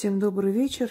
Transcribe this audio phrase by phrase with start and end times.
[0.00, 0.90] Всем добрый вечер.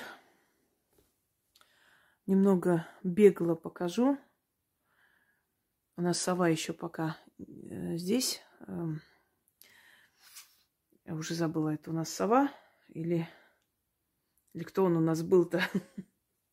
[2.27, 4.20] Немного бегло покажу.
[5.96, 8.40] У нас сова еще пока э, здесь.
[8.68, 9.02] Эм,
[11.06, 12.52] я уже забыла, это у нас сова
[12.90, 13.28] или,
[14.53, 15.63] или кто он у нас был-то?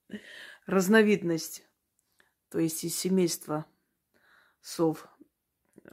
[0.64, 1.62] Разновидность.
[2.48, 3.66] То есть из семейства
[4.62, 5.06] сов.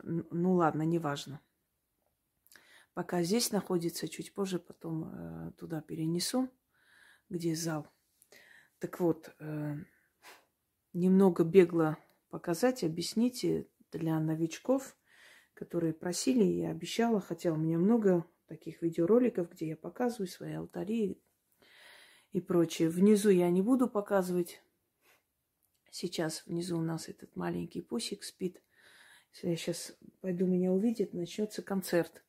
[0.01, 1.41] Ну ладно, неважно.
[2.93, 6.49] Пока здесь находится, чуть позже потом э, туда перенесу,
[7.27, 7.87] где зал.
[8.77, 9.75] Так вот, э,
[10.93, 11.97] немного бегло
[12.29, 13.45] показать, объяснить
[13.91, 14.95] для новичков,
[15.55, 21.19] которые просили, я обещала, хотя у меня много таких видеороликов, где я показываю свои алтари
[22.31, 22.89] и прочее.
[22.89, 24.61] Внизу я не буду показывать.
[25.89, 28.61] Сейчас внизу у нас этот маленький пусик спит.
[29.33, 32.23] Если я сейчас пойду, меня увидит, начнется концерт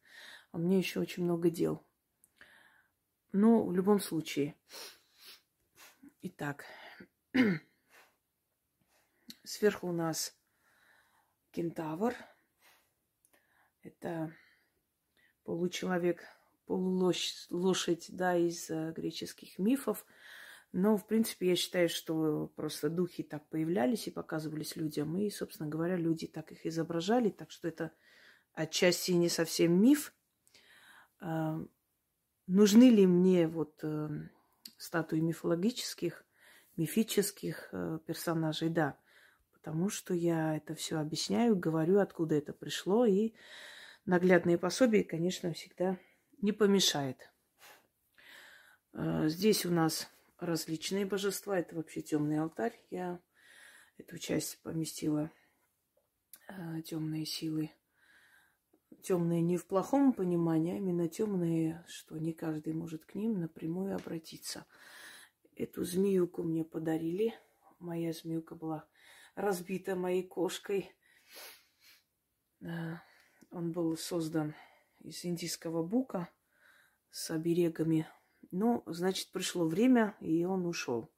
[0.55, 1.85] а мне еще очень много дел.
[3.33, 4.55] Но в любом случае.
[6.23, 6.65] Итак,
[9.43, 10.39] сверху у нас
[11.51, 12.15] кентавр.
[13.83, 14.33] Это
[15.43, 16.23] получеловек,
[16.67, 20.07] полулошадь, да, из э, греческих мифов.
[20.71, 25.19] Но, в принципе, я считаю, что просто духи так появлялись и показывались людям.
[25.19, 27.31] И, собственно говоря, люди так их изображали.
[27.31, 27.93] Так что это
[28.53, 30.15] отчасти не совсем миф,
[32.47, 34.09] нужны ли мне вот э,
[34.77, 36.25] статуи мифологических,
[36.77, 38.69] мифических э, персонажей?
[38.69, 38.99] Да,
[39.53, 43.33] потому что я это все объясняю, говорю, откуда это пришло, и
[44.05, 45.99] наглядные пособия, конечно, всегда
[46.43, 47.31] не помешает.
[48.93, 51.59] А, здесь у нас различные божества.
[51.59, 52.79] Это вообще темный алтарь.
[52.91, 53.21] Я
[53.99, 55.31] эту часть поместила
[56.49, 57.71] а, темные силы
[59.05, 63.95] темные не в плохом понимании, а именно темные, что не каждый может к ним напрямую
[63.95, 64.67] обратиться.
[65.55, 67.35] Эту змеюку мне подарили.
[67.79, 68.89] Моя змеюка была
[69.35, 70.91] разбита моей кошкой.
[72.63, 72.95] Э,
[73.51, 74.55] он был создан
[75.01, 76.29] из индийского бука
[77.11, 78.09] с оберегами.
[78.51, 81.13] Ну, значит, пришло время, и он ушел.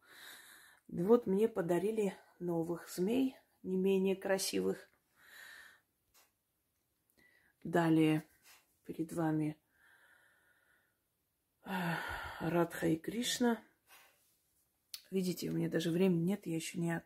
[0.89, 4.91] Вот мне подарили новых змей, не менее красивых.
[7.67, 8.23] Далее
[8.85, 9.59] перед вами
[11.65, 13.61] Радха и Кришна.
[15.11, 17.05] Видите, у меня даже времени нет, я еще не от,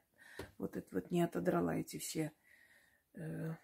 [0.59, 2.33] вот это вот не отодрала эти все
[3.15, 3.55] э,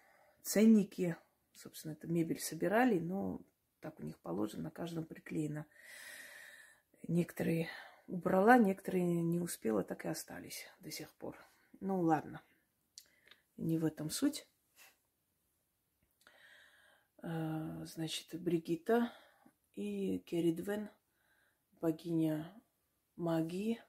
[0.41, 1.15] ценники.
[1.53, 3.41] Собственно, это мебель собирали, но
[3.79, 5.67] так у них положено, на каждом приклеено.
[7.07, 7.69] Некоторые
[8.07, 11.37] убрала, некоторые не успела, так и остались до сих пор.
[11.79, 12.41] Ну ладно,
[13.55, 14.47] не в этом суть.
[17.23, 19.11] Э, значит, Бригита
[19.75, 20.89] и Керидвен,
[21.81, 22.51] богиня
[23.15, 23.81] магии,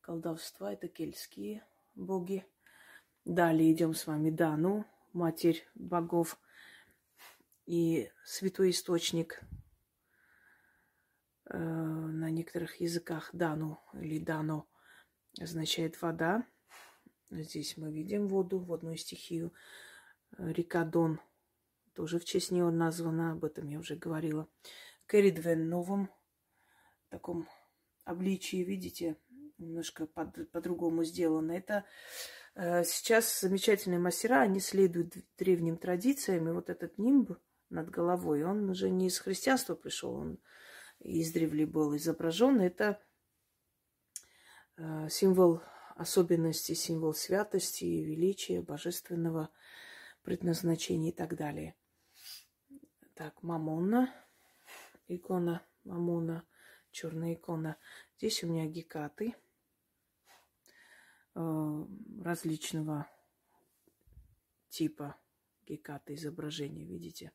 [0.00, 2.46] колдовства, это кельтские боги.
[3.24, 6.38] Далее идем с вами Дану, матерь богов
[7.66, 9.40] и святой источник
[11.46, 14.68] э, на некоторых языках Дану или Дано
[15.40, 16.46] означает вода.
[17.30, 19.52] Здесь мы видим воду, водную стихию.
[20.38, 21.20] Река Дон
[22.00, 24.48] тоже в честь нее названа, об этом я уже говорила.
[25.04, 26.08] Кэрридвен новом
[27.10, 27.46] таком
[28.04, 29.18] обличии, видите,
[29.58, 31.52] немножко под, по-другому сделано.
[31.52, 31.84] Это
[32.54, 37.32] э, сейчас замечательные мастера, они следуют древним традициям, и вот этот нимб
[37.68, 40.38] над головой, он уже не из христианства пришел, он
[41.00, 42.62] издревле был изображен.
[42.62, 42.98] Это
[44.78, 45.60] э, символ
[45.96, 49.50] особенности, символ святости, величия, божественного
[50.22, 51.74] предназначения и так далее.
[53.20, 54.08] Так, Мамона.
[55.06, 56.42] Икона Мамона.
[56.90, 57.76] Черная икона.
[58.16, 59.34] Здесь у меня гекаты
[61.34, 61.86] э,
[62.24, 63.06] различного
[64.70, 65.16] типа
[65.66, 67.32] гекаты изображения, видите.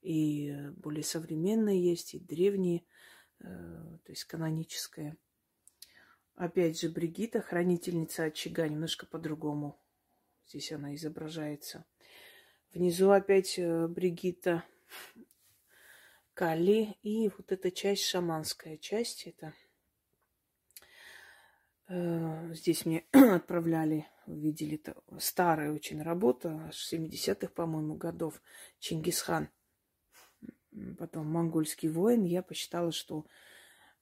[0.00, 2.86] И более современные есть, и древние,
[3.40, 5.18] э, то есть каноническая.
[6.34, 9.78] Опять же, Бригита, хранительница очага, немножко по-другому.
[10.46, 11.84] Здесь она изображается.
[12.72, 14.64] Внизу опять э, Бригита,
[16.40, 19.52] Кали и вот эта часть, шаманская часть, это
[21.88, 28.40] э, здесь мне отправляли, видели, это старая очень работа, аж 70-х, по-моему, годов,
[28.78, 29.50] Чингисхан.
[30.98, 33.26] Потом монгольский воин, я посчитала, что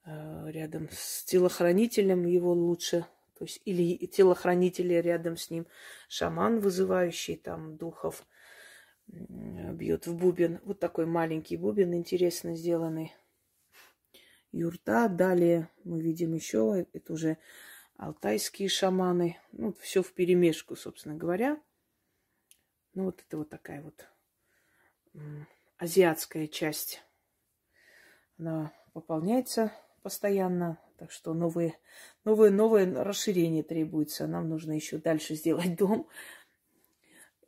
[0.04, 3.04] э, рядом с телохранителем его лучше,
[3.36, 5.66] то есть или телохранители рядом с ним,
[6.08, 8.24] шаман, вызывающий там духов–
[9.08, 10.60] бьет в бубен.
[10.64, 13.14] Вот такой маленький бубен, интересно сделанный.
[14.52, 15.08] юрта.
[15.08, 17.38] Далее мы видим еще, это уже
[17.96, 19.38] алтайские шаманы.
[19.52, 21.60] Ну, все в перемешку, собственно говоря.
[22.94, 24.08] Ну, вот это вот такая вот
[25.78, 27.02] азиатская часть.
[28.38, 29.72] Она пополняется
[30.02, 30.78] постоянно.
[30.96, 31.78] Так что новые,
[32.24, 34.26] новые, новое расширение требуется.
[34.26, 36.08] Нам нужно еще дальше сделать дом.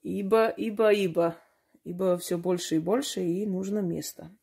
[0.02, 1.36] Ибо, ибо, ибо,
[1.84, 4.34] ибо все больше и больше, и нужно место.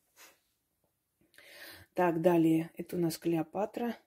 [1.93, 2.69] Так, далее.
[2.75, 3.97] Это у нас Клеопатра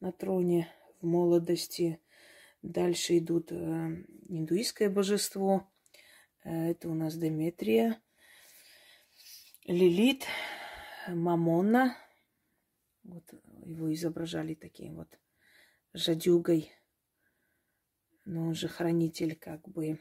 [0.00, 0.68] на троне
[1.00, 2.00] в молодости.
[2.62, 3.54] Дальше идут э,
[4.28, 5.70] индуистское божество.
[6.42, 8.02] Э, это у нас Деметрия.
[9.64, 10.24] Лилит,
[11.06, 11.96] Мамона.
[13.04, 13.24] Вот
[13.64, 15.18] его изображали таким вот
[15.94, 16.72] жадюгой.
[18.24, 20.00] Но он же хранитель как бы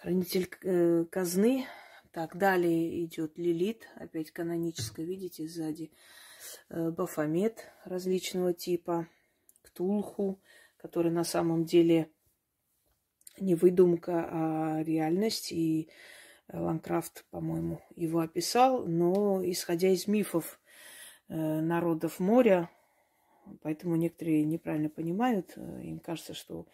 [0.00, 1.66] хранитель э, казны.
[2.12, 5.92] Так, далее идет Лилит, опять каноническая, видите, сзади.
[6.68, 9.06] Э, Бафомет различного типа,
[9.62, 10.40] Ктулху,
[10.76, 12.10] который на самом деле
[13.38, 15.52] не выдумка, а реальность.
[15.52, 15.88] И
[16.52, 20.60] Ланкрафт, по-моему, его описал, но исходя из мифов
[21.28, 22.70] э, народов моря,
[23.62, 26.66] поэтому некоторые неправильно понимают, э, им кажется, что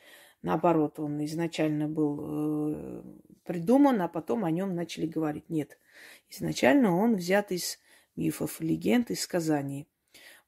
[0.43, 3.03] наоборот, он изначально был э,
[3.45, 5.49] придуман, а потом о нем начали говорить.
[5.49, 5.79] Нет,
[6.31, 7.79] изначально он взят из
[8.17, 9.89] мифов, легенд, из сказаний.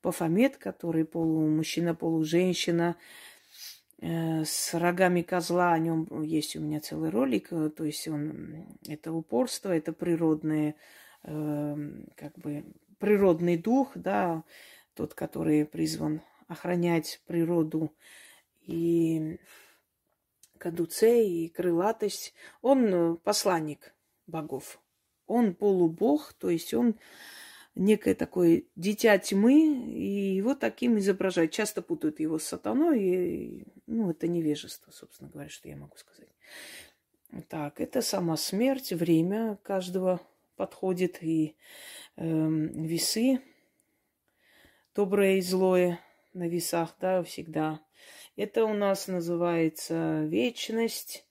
[0.02, 2.96] Бафомет, который полумужчина, полуженщина,
[4.00, 8.66] Э, с рогами козла, о нем есть у меня целый ролик, э, то есть он,
[8.86, 10.76] это упорство, это природное,
[11.20, 12.64] как бы,
[13.00, 14.44] природный дух, да,
[14.94, 17.92] тот, который призван охранять природу
[18.62, 19.40] и
[20.58, 22.34] кадуцей, и крылатость.
[22.60, 23.94] Он э, посланник
[24.26, 24.80] богов.
[25.26, 26.96] Он полубог, то есть он
[27.74, 31.52] некое такое дитя тьмы, и его таким изображают.
[31.52, 36.28] Часто путают его с сатаной, и, ну, это невежество, собственно говоря, что я могу сказать.
[37.48, 40.20] Так, это сама смерть, время каждого
[40.56, 41.56] подходит, и
[42.16, 43.40] э, весы,
[44.94, 46.00] доброе и злое
[46.38, 47.80] на весах, да, всегда.
[48.36, 51.26] Это у нас называется вечность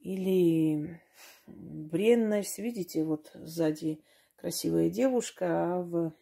[0.00, 1.00] или
[1.46, 2.58] бренность.
[2.58, 4.00] Видите, вот сзади
[4.36, 6.12] красивая девушка, а в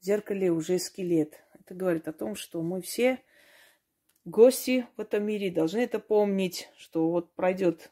[0.00, 1.40] зеркале уже скелет.
[1.54, 3.20] Это говорит о том, что мы все
[4.24, 7.90] гости в этом мире должны это помнить, что вот пройдет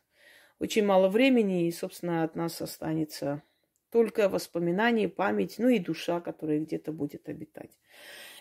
[0.58, 3.42] очень мало времени, и, собственно, от нас останется
[3.90, 7.70] только воспоминания, память, ну и душа, которая где-то будет обитать.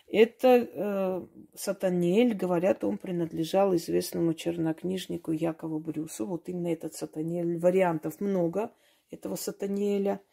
[0.07, 6.25] Это э, Сатаниэль, говорят, он принадлежал известному чернокнижнику Якову Брюсу.
[6.25, 7.57] Вот именно этот Сатаниэль.
[7.57, 8.71] Вариантов много
[9.09, 10.21] этого Сатаниэля–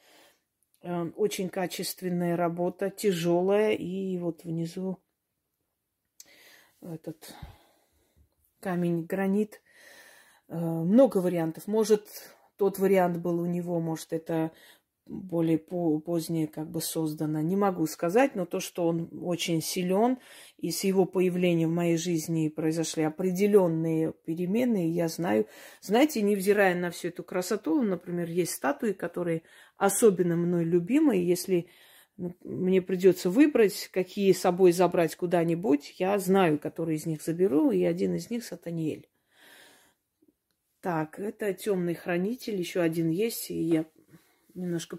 [0.84, 3.72] Эм, очень качественная работа, тяжелая.
[3.72, 4.98] И вот внизу
[6.80, 7.34] этот
[8.60, 9.62] камень, гранит.
[10.48, 11.68] Э, много вариантов.
[11.68, 12.08] Может,
[12.56, 14.50] тот вариант был у него, может, это
[15.06, 17.40] более позднее как бы создано.
[17.40, 20.18] Не могу сказать, но то, что он очень силен,
[20.58, 25.46] и с его появлением в моей жизни произошли определенные перемены, я знаю.
[25.80, 29.42] Знаете, невзирая на всю эту красоту, например, есть статуи, которые
[29.76, 31.68] особенно мной любимы, если
[32.16, 37.82] мне придется выбрать, какие с собой забрать куда-нибудь, я знаю, который из них заберу, и
[37.82, 39.08] один из них Сатаниэль.
[40.80, 43.86] Так, это темный хранитель, еще один есть, и я
[44.54, 44.98] немножко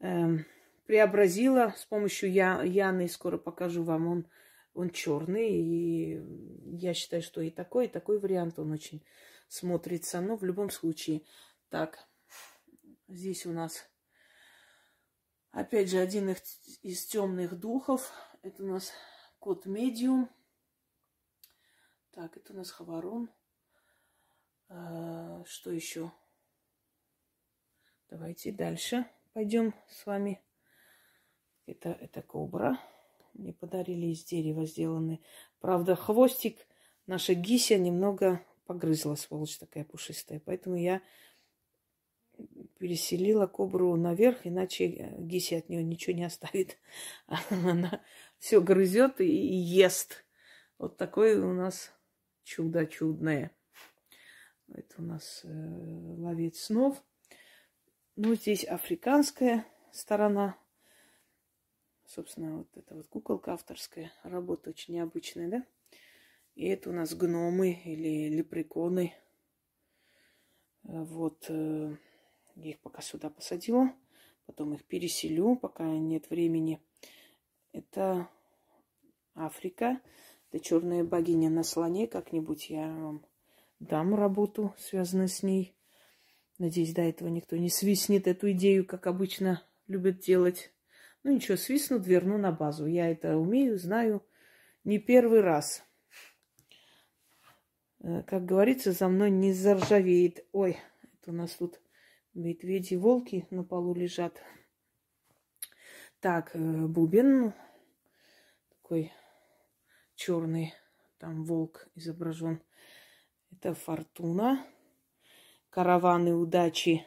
[0.00, 0.38] э,
[0.86, 3.08] преобразила с помощью Я, Яны.
[3.08, 4.06] Скоро покажу вам.
[4.06, 4.26] Он,
[4.74, 5.50] он черный.
[5.50, 6.22] И
[6.76, 9.04] я считаю, что и такой, и такой вариант он очень
[9.48, 10.20] смотрится.
[10.20, 11.22] Но в любом случае.
[11.68, 12.08] Так,
[13.08, 13.88] здесь у нас
[15.50, 16.34] опять же один
[16.82, 18.12] из темных духов.
[18.42, 18.92] Это у нас
[19.38, 20.30] кот медиум.
[22.12, 23.30] Так, это у нас Хаварон.
[24.68, 26.12] А, что еще?
[28.08, 30.40] Давайте дальше пойдем с вами.
[31.66, 32.78] Это, это кобра.
[33.34, 35.20] Мне подарили из дерева сделанный.
[35.60, 36.66] Правда, хвостик
[37.06, 40.40] наша гися немного погрызла, сволочь такая пушистая.
[40.44, 41.02] Поэтому я
[42.78, 46.78] переселила кобру наверх, иначе гиси от нее ничего не оставит.
[47.50, 48.02] Она
[48.38, 50.24] все грызет и ест.
[50.78, 51.92] Вот такое у нас
[52.44, 53.50] чудо чудное.
[54.68, 57.02] Это у нас э, ловец снов.
[58.18, 60.56] Ну, здесь африканская сторона.
[62.06, 64.10] Собственно, вот эта вот куколка авторская.
[64.22, 65.66] Работа очень необычная, да?
[66.54, 69.12] И это у нас гномы или лепреконы.
[70.82, 71.44] Вот.
[71.50, 71.94] Э,
[72.54, 73.92] я их пока сюда посадила.
[74.46, 76.80] Потом их переселю, пока нет времени.
[77.72, 78.30] Это
[79.34, 80.00] Африка.
[80.50, 82.06] Это черная богиня на слоне.
[82.06, 83.26] Как-нибудь я вам
[83.78, 85.75] дам работу, связанную с ней.
[86.58, 90.72] Надеюсь, до этого никто не свистнет эту идею, как обычно любят делать.
[91.22, 92.86] Ну ничего, свистнут, верну на базу.
[92.86, 94.22] Я это умею, знаю
[94.86, 95.82] не первый раз.
[97.98, 100.46] Э, как говорится, за мной не заржавеет.
[100.52, 101.80] Ой, это у нас тут
[102.34, 104.40] медведи, волки на полу лежат.
[106.20, 107.52] Так, э, бубен
[108.70, 109.12] такой
[110.14, 110.72] черный,
[111.18, 112.62] там волк изображен.
[113.50, 114.64] Это фортуна,
[115.76, 117.04] караваны удачи,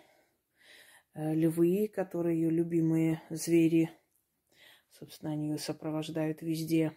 [1.16, 3.90] э, львы, которые ее любимые звери.
[4.92, 6.96] Собственно, они ее сопровождают везде.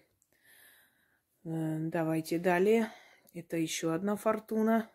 [1.44, 2.90] Э, давайте далее.
[3.32, 4.90] Это еще одна фортуна.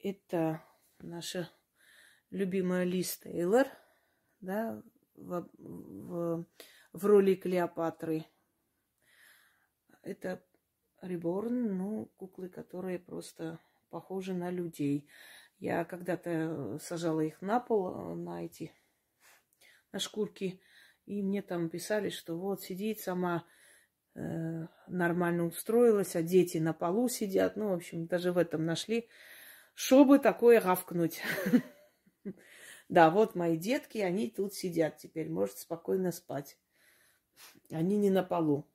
[0.00, 0.64] Это
[0.98, 1.48] наша
[2.30, 3.68] любимая Лиз Тейлор,
[4.40, 4.82] да,
[5.14, 6.44] в, в,
[6.92, 8.24] в роли Клеопатры.
[10.02, 10.42] Это
[11.02, 15.08] Реборн, ну, куклы, которые просто похожи на людей.
[15.58, 18.72] Я когда-то сажала их на пол, на эти,
[19.92, 20.60] на шкурки,
[21.06, 23.44] и мне там писали, что вот сидит сама
[24.18, 27.56] Э, нормально устроилась, а дети на полу сидят.
[27.56, 29.08] Ну, в общем, даже в этом нашли,
[29.74, 31.22] чтобы такое гавкнуть.
[32.88, 36.58] Да, вот мои детки, они тут сидят теперь, может спокойно спать.
[37.70, 38.66] Они не на полу.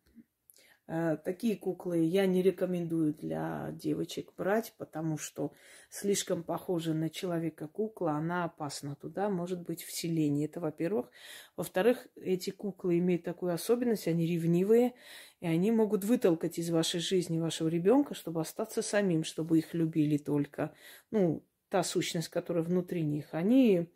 [0.94, 5.52] Э, такие куклы я не рекомендую для девочек брать, потому что
[5.90, 8.96] слишком похожа на человека кукла, она опасна.
[8.96, 10.46] Туда может быть вселение.
[10.46, 11.10] Это во-первых.
[11.58, 14.94] Во-вторых, эти куклы имеют такую особенность, они ревнивые,
[15.40, 20.18] и они могут вытолкать из вашей жизни вашего ребенка, чтобы остаться самим, чтобы их любили
[20.18, 20.76] только.
[21.10, 23.30] Ну, та сущность, которая внутри них.
[23.32, 23.88] Они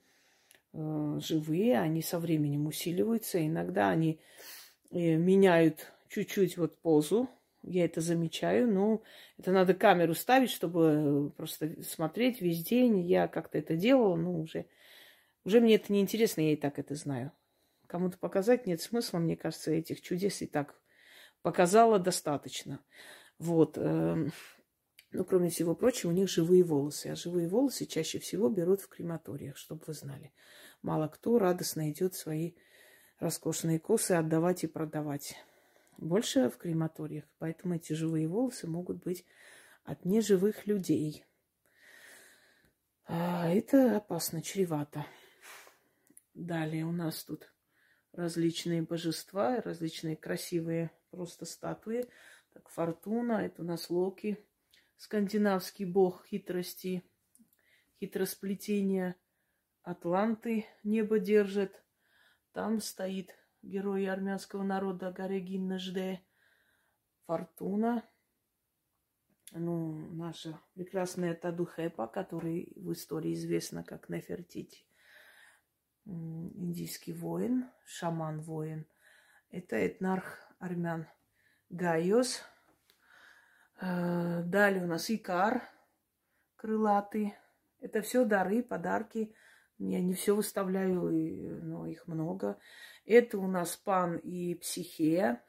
[0.73, 3.45] э, живые, они со временем усиливаются.
[3.45, 4.19] Иногда они
[4.89, 7.29] э, меняют чуть-чуть вот позу,
[7.63, 9.01] я это замечаю, но
[9.37, 13.01] это надо камеру ставить, чтобы просто смотреть весь день.
[13.01, 14.67] Я как-то это делала, но уже,
[15.43, 17.31] уже мне это не интересно, я и так это знаю.
[17.87, 20.79] Кому-то показать нет смысла, мне кажется, этих чудес и так
[21.41, 22.79] показала достаточно.
[23.39, 23.77] Вот.
[23.77, 24.31] Эм,
[25.11, 27.07] ну, кроме всего прочего, у них живые волосы.
[27.07, 30.33] А живые волосы чаще всего берут в крематориях, чтобы вы знали.
[30.81, 32.53] Мало кто радостно идет свои
[33.19, 35.37] роскошные косы отдавать и продавать
[35.97, 37.25] больше в крематориях.
[37.39, 39.25] Поэтому эти живые волосы могут быть
[39.83, 41.25] от неживых людей.
[43.05, 45.05] А это опасно, чревато.
[46.33, 47.51] Далее у нас тут
[48.11, 52.05] различные божества, различные красивые просто статуи.
[52.53, 54.37] Так, Фортуна, это у нас Локи,
[54.97, 57.03] скандинавский бог хитрости,
[57.99, 59.15] хитросплетения.
[59.83, 61.81] Атланты небо держит.
[62.51, 66.21] Там стоит герои армянского народа Гарегин Нажде,
[67.25, 68.03] Фортуна,
[69.51, 74.85] ну, наша прекрасная Тадухепа, который в истории известна как Нефертити,
[76.05, 78.85] индийский воин, шаман-воин.
[79.49, 81.07] Это этнарх армян
[81.69, 82.43] Гайос.
[83.79, 85.63] Э, далее у нас Икар,
[86.55, 87.35] крылатый.
[87.79, 89.33] Это все дары, подарки.
[89.77, 92.59] Я не все выставляю, но их много.
[93.07, 95.41] Это у нас пан и психея.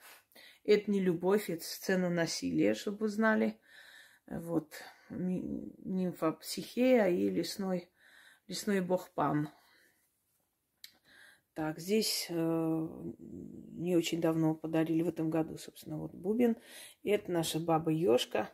[0.62, 3.60] Это не любовь, это сцена насилия, чтобы вы знали.
[4.28, 4.72] Вот,
[5.10, 7.90] нимфа психея и лесной,
[8.46, 9.48] лесной бог пан.
[11.54, 12.88] Так, здесь э,
[13.18, 16.56] не очень давно подарили в этом году, собственно, вот бубен.
[17.02, 18.48] Это наша баба Ёшка.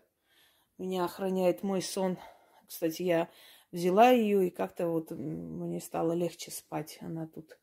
[0.79, 2.17] Меня охраняет мой сон.
[2.67, 3.29] Кстати, я
[3.71, 6.97] взяла ее, и как-то вот мне стало легче спать.
[7.03, 7.59] Она тут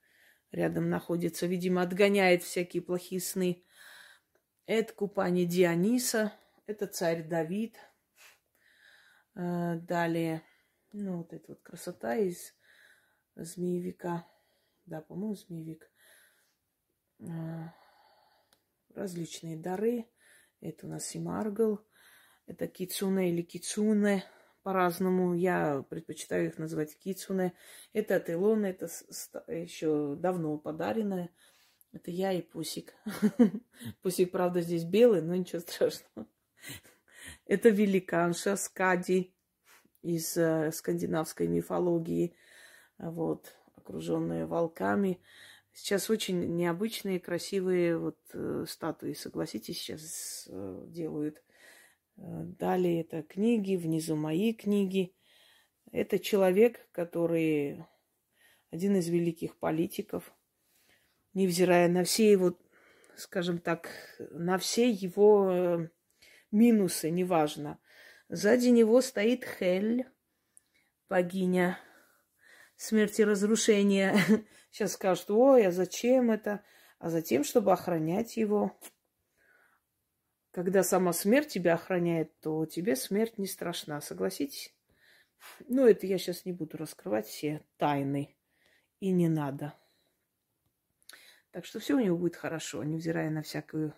[0.51, 3.63] рядом находится, видимо, отгоняет всякие плохие сны.
[4.65, 6.33] Это купание Диониса,
[6.65, 7.77] это царь Давид.
[9.35, 10.43] Э, далее,
[10.91, 12.53] ну, вот эта вот красота из
[13.35, 14.27] змеевика.
[14.85, 15.89] Да, по-моему, змеевик.
[17.19, 17.69] Э,
[18.93, 20.09] различные дары.
[20.59, 21.85] Это у нас Симаргл.
[22.45, 24.25] Это кицуне или кицуне
[24.63, 25.33] по-разному.
[25.33, 27.53] Я предпочитаю их называть кицуне.
[27.93, 28.87] Это от Илона, это
[29.47, 31.29] еще давно подаренное.
[31.93, 32.93] Это я и Пусик.
[34.01, 36.27] Пусик, правда, здесь белый, но ничего страшного.
[37.45, 39.35] Это великанша Скади
[40.01, 42.35] из э, скандинавской мифологии,
[42.97, 45.21] вот, окруженная волками.
[45.73, 51.43] Сейчас очень необычные, красивые вот э, статуи, согласитесь, сейчас э, делают.
[52.17, 55.13] Э, далее это книги, внизу мои книги.
[55.91, 57.85] Это человек, который
[58.69, 60.33] один из великих политиков,
[61.33, 62.55] невзирая на все его
[63.21, 63.89] скажем так,
[64.31, 65.87] на все его э,
[66.51, 67.79] минусы, неважно.
[68.29, 70.07] Сзади него стоит Хель,
[71.09, 71.79] богиня
[72.75, 74.15] смерти разрушения.
[74.71, 76.63] Сейчас скажут, ой, а зачем это?
[76.99, 78.77] А затем, чтобы охранять его.
[80.51, 84.75] Когда сама смерть тебя охраняет, то тебе смерть не страшна, согласитесь?
[85.67, 88.35] Ну, это я сейчас не буду раскрывать все тайны.
[88.99, 89.73] И не надо.
[91.51, 93.95] Так что все у него будет хорошо, невзирая на всякое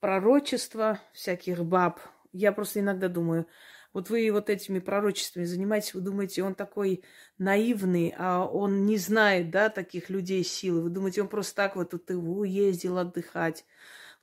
[0.00, 2.00] пророчество, всяких баб.
[2.32, 3.46] Я просто иногда думаю,
[3.92, 7.04] вот вы вот этими пророчествами занимаетесь, вы думаете, он такой
[7.38, 10.82] наивный, а он не знает, да, таких людей силы.
[10.82, 13.64] Вы думаете, он просто так вот тут его ездил отдыхать.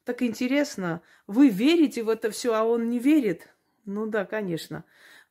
[0.04, 3.50] Так интересно, вы верите в это все, а он не верит?
[3.86, 4.84] Ну да, конечно.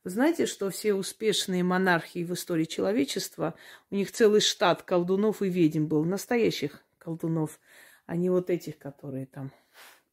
[0.03, 3.53] Вы знаете, что все успешные монархии в истории человечества,
[3.89, 7.59] у них целый штат колдунов и ведьм был, настоящих колдунов,
[8.05, 9.51] а не вот этих, которые там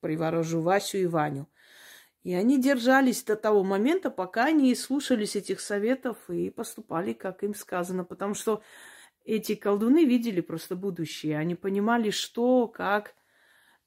[0.01, 1.49] приворожу Васю и Ваню.
[2.25, 7.55] И они держались до того момента, пока они слушались этих советов и поступали, как им
[7.55, 8.05] сказано.
[8.05, 8.63] Потому что
[9.25, 11.39] эти колдуны видели просто будущее.
[11.39, 13.15] Они понимали, что, как,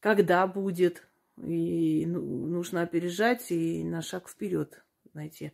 [0.01, 1.07] когда будет.
[1.37, 5.53] И ну, нужно опережать и на шаг вперед, знаете,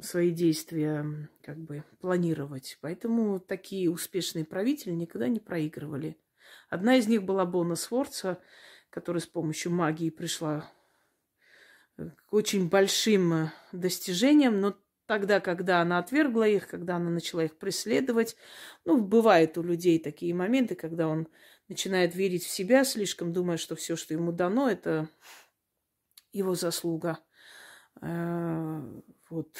[0.00, 1.06] свои действия
[1.42, 2.78] как бы планировать.
[2.80, 6.18] Поэтому такие успешные правители никогда не проигрывали.
[6.68, 8.38] Одна из них была Бона Сворца,
[8.90, 10.70] которая с помощью магии пришла
[11.96, 17.56] к очень большим э, достижениям, но тогда, когда она отвергла их, когда она начала их
[17.56, 18.36] преследовать,
[18.84, 21.28] ну, бывают у людей такие моменты, когда он
[21.72, 25.08] начинает верить в себя, слишком думая, что все, что ему дано, это
[26.32, 27.18] его заслуга.
[28.00, 28.80] Э,
[29.30, 29.56] вот.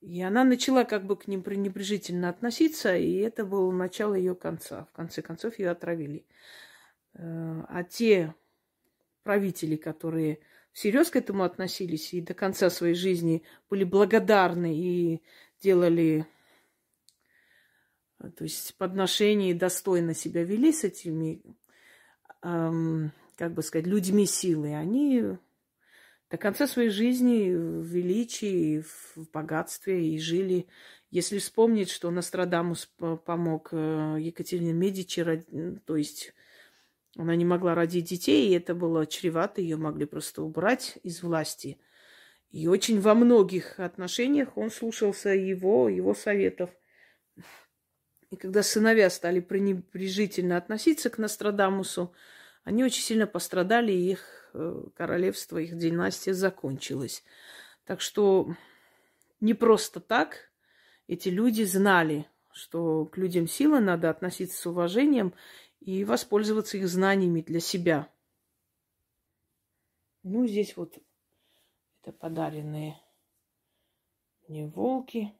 [0.00, 4.86] И она начала как бы к ним пренебрежительно относиться, и это было начало ее конца.
[4.86, 6.26] В конце концов, ее отравили.
[7.14, 8.34] Э, а те
[9.22, 10.40] правители, которые
[10.72, 15.22] всерьез к этому относились и до конца своей жизни были благодарны и
[15.62, 16.26] делали,
[18.30, 21.42] то есть подношения достойно себя вели с этими,
[22.42, 25.36] эм, как бы сказать, людьми силы, они
[26.30, 30.66] до конца своей жизни в величии, в богатстве и жили.
[31.10, 32.90] Если вспомнить, что Нострадамус
[33.24, 35.44] помог э, Екатерине Медичи,
[35.86, 36.34] то есть
[37.16, 41.78] она не могла родить детей, и это было чревато, ее могли просто убрать из власти.
[42.50, 46.70] И очень во многих отношениях он слушался его, его советов.
[48.34, 52.12] И когда сыновья стали пренебрежительно относиться к Нострадамусу,
[52.64, 57.22] они очень сильно пострадали, и их э, королевство, их династия закончилась.
[57.84, 58.52] Так что
[59.38, 60.50] не просто так
[61.06, 65.32] эти люди знали, что к людям силы надо относиться с уважением
[65.78, 68.10] и воспользоваться их знаниями для себя.
[70.24, 70.98] Ну, здесь вот
[72.02, 73.00] это подаренные
[74.48, 75.32] мне волки,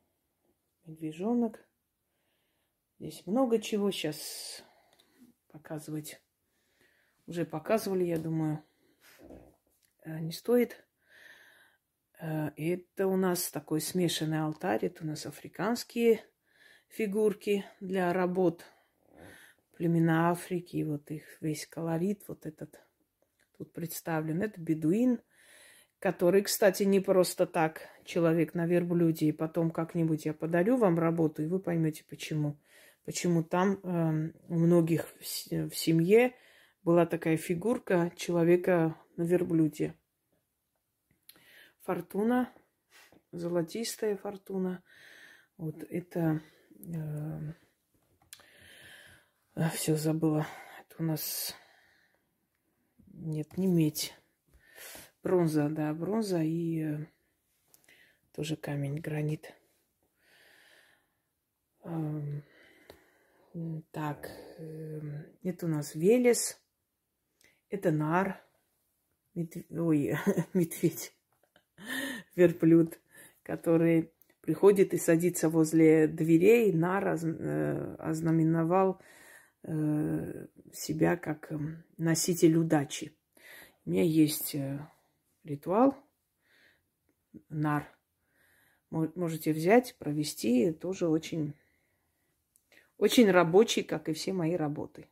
[0.85, 1.59] медвежонок.
[3.05, 4.65] Здесь много чего сейчас
[5.53, 6.23] показывать.
[7.27, 8.65] Уже показывали, я думаю,
[10.07, 10.83] э, не стоит.
[12.19, 14.87] Э, это у нас такой смешанный алтарь.
[14.87, 16.25] Это у нас африканские
[16.89, 18.65] фигурки для работ
[19.77, 22.81] племена Африки, вот их весь колорит вот этот
[23.59, 24.41] тут представлен.
[24.41, 25.21] Это бедуин,
[25.99, 31.43] который, кстати, не просто так человек на верблюде, и потом как-нибудь я подарю вам работу,
[31.43, 32.57] и вы поймете почему.
[33.05, 36.35] Почему там э, у многих в, в семье
[36.85, 39.95] была такая фигурка человека на верблюде.
[41.83, 42.51] Фортуна,
[43.31, 44.83] золотистая фортуна.
[45.59, 46.41] Вот это
[46.79, 47.53] э,
[49.55, 50.47] а, все забыла.
[50.81, 51.55] Это у нас...
[53.07, 54.15] Нет, не медь.
[55.23, 57.07] Бронза, да, бронза и э,
[58.33, 59.55] тоже камень, гранит.
[61.85, 62.43] Э,
[63.91, 65.01] так, э,
[65.43, 66.61] это у нас Велес.
[67.69, 68.45] Это нар.
[69.35, 70.17] Медведь, ой,
[70.55, 71.13] медведь.
[72.37, 72.99] Верблюд,
[73.43, 76.73] который приходит и садится возле дверей.
[76.73, 79.01] Нар э, ознаменовал
[79.67, 83.17] Э, себя как эм, носитель удачи.
[83.87, 84.79] У меня есть э,
[85.43, 85.97] ритуал
[87.49, 87.89] нар.
[88.91, 90.71] Можете взять, провести.
[90.73, 91.55] Тоже очень,
[92.97, 95.09] очень рабочий, как и все мои работы.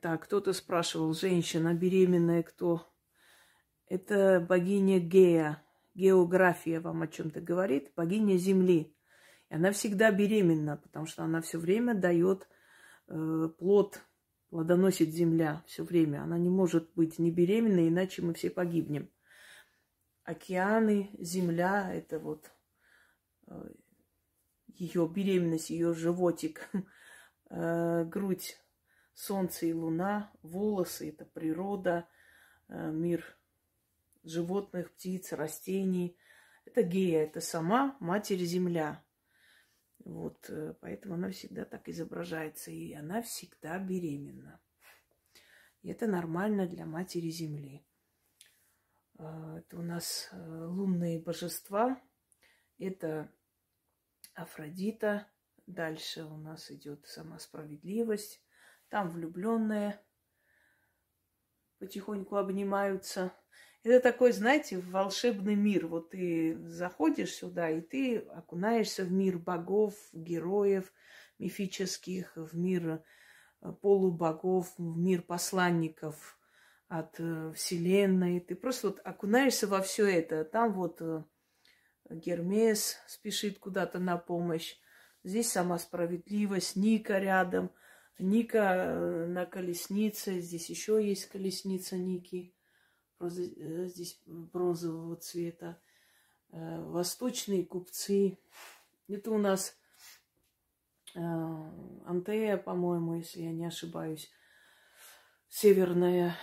[0.00, 2.92] Так, кто-то спрашивал, женщина беременная кто?
[3.88, 5.62] Это богиня Гея.
[5.94, 7.92] География вам о чем-то говорит.
[7.94, 8.94] Богиня Земли.
[9.48, 12.48] И она всегда беременна, потому что она все время дает
[13.08, 14.00] э, плод,
[14.50, 16.22] плодоносит земля все время.
[16.22, 19.10] Она не может быть не беременной, иначе мы все погибнем.
[20.24, 22.50] Океаны, земля– это вот
[23.46, 23.70] э,
[24.76, 26.68] ее беременность, ее животик,
[27.50, 28.58] э, грудь,
[29.14, 32.08] солнце и луна, волосы– это природа,
[32.68, 33.36] э, мир
[34.24, 36.16] животных, птиц, растений.
[36.64, 39.04] Это гея, это сама Матерь Земля.
[40.04, 44.60] Вот, э, поэтому она всегда так изображается, и она всегда беременна.
[45.82, 47.84] И это нормально для Матери Земли.
[49.16, 52.00] Это у нас лунные божества.
[52.78, 53.30] Это
[54.34, 55.26] Афродита.
[55.66, 58.42] Дальше у нас идет сама справедливость.
[58.88, 60.00] Там влюбленные
[61.78, 63.32] потихоньку обнимаются.
[63.82, 65.86] Это такой, знаете, волшебный мир.
[65.86, 70.92] Вот ты заходишь сюда, и ты окунаешься в мир богов, героев
[71.38, 73.02] мифических, в мир
[73.60, 76.38] э, полубогов, в мир посланников
[76.88, 78.40] от э, Вселенной.
[78.40, 80.44] Ты просто вот окунаешься во все это.
[80.44, 81.24] Там вот э,
[82.10, 84.76] Гермес спешит куда-то на помощь.
[85.22, 87.70] Здесь сама справедливость, Ника рядом.
[88.18, 90.40] Ника на колеснице.
[90.40, 92.54] Здесь еще есть колесница Ники.
[93.24, 95.80] Э, здесь бронзового цвета,
[96.50, 98.38] э, восточные купцы.
[99.08, 99.76] Это у нас
[101.14, 101.20] э,
[102.06, 104.30] Антея, по-моему, если я не ошибаюсь,
[105.48, 106.36] северная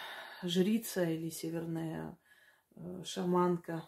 [0.43, 2.17] жрица или северная
[3.03, 3.83] шаманка.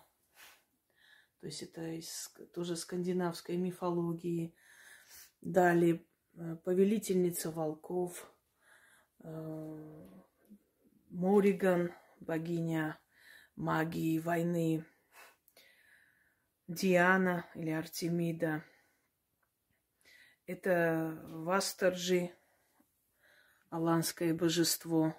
[1.44, 4.56] То есть это из тоже скандинавской мифологии.
[5.42, 6.06] Далее
[6.64, 8.34] повелительница волков,
[11.10, 12.98] Мориган– богиня
[13.58, 14.86] магии, войны,
[16.70, 18.64] Диана или Артемида.
[20.46, 22.34] Это Васторжи,
[23.70, 25.14] аланское божество,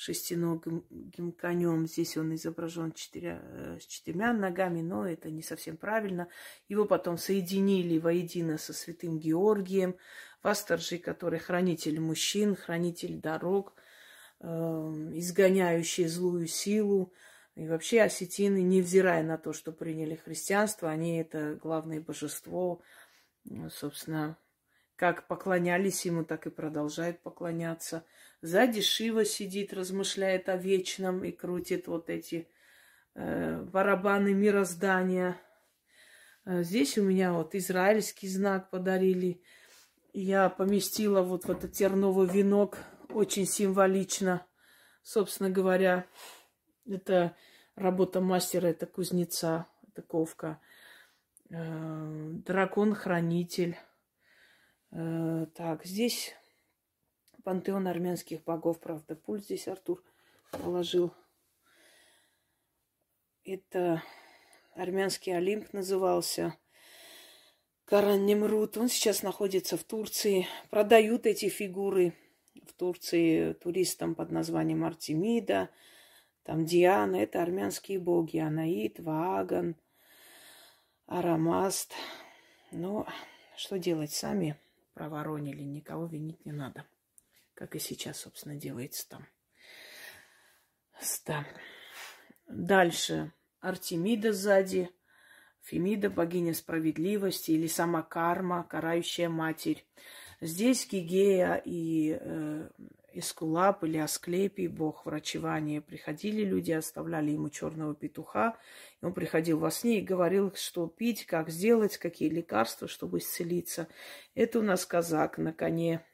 [0.00, 1.86] шестиногим конем.
[1.86, 6.28] Здесь он изображен четыря, э, с четырьмя ногами, но это не совсем правильно.
[6.68, 9.96] Его потом соединили воедино со святым Георгием.
[10.42, 13.74] Васторжи, который хранитель мужчин, хранитель дорог–
[14.42, 17.12] Эм, изгоняющие злую силу.
[17.56, 22.80] И вообще осетины, невзирая на то, что приняли христианство, они это главное божество,
[23.70, 24.38] собственно,
[24.96, 28.04] как поклонялись ему, так и продолжают поклоняться.
[28.42, 32.48] Сзади Шива сидит, размышляет о вечном и крутит вот эти
[33.14, 35.36] э, барабаны мироздания.
[36.46, 39.42] Э, здесь у меня вот израильский знак подарили.
[40.14, 42.78] Я поместила вот в этот терновый венок
[43.10, 44.46] очень символично.
[45.02, 46.06] Собственно говоря,
[46.86, 47.36] это
[47.74, 50.60] работа мастера, это кузнеца, это ковка.
[51.50, 53.76] Э, дракон-хранитель.
[54.92, 56.34] Э, так, здесь
[57.44, 60.02] пантеон армянских богов, правда, пульт здесь Артур
[60.52, 61.12] положил.
[63.44, 64.02] Это
[64.74, 66.54] армянский Олимп назывался.
[67.84, 68.76] Каран Немрут.
[68.76, 70.46] Он сейчас находится в Турции.
[70.70, 72.14] Продают эти фигуры
[72.64, 75.70] в Турции туристам под названием Артемида,
[76.44, 79.76] там Диана, это армянские боги, Анаид, Вааган,
[81.06, 81.92] Арамаст.
[82.70, 83.06] Ну,
[83.56, 84.56] что делать сами?
[84.94, 86.84] Проворонили, никого винить не надо.
[87.60, 89.26] Как и сейчас, собственно, делается там.
[91.26, 91.46] Да.
[92.48, 93.34] Дальше.
[93.60, 94.88] Артемида сзади.
[95.60, 99.86] Фемида, богиня справедливости, или сама карма, карающая матерь.
[100.40, 102.70] Здесь Гигея и э,
[103.12, 108.56] Эскулап или Асклепий, бог врачевания, приходили люди, оставляли ему черного петуха.
[109.02, 113.86] И он приходил во сне и говорил, что пить, как сделать, какие лекарства, чтобы исцелиться.
[114.34, 116.06] Это у нас казак на коне.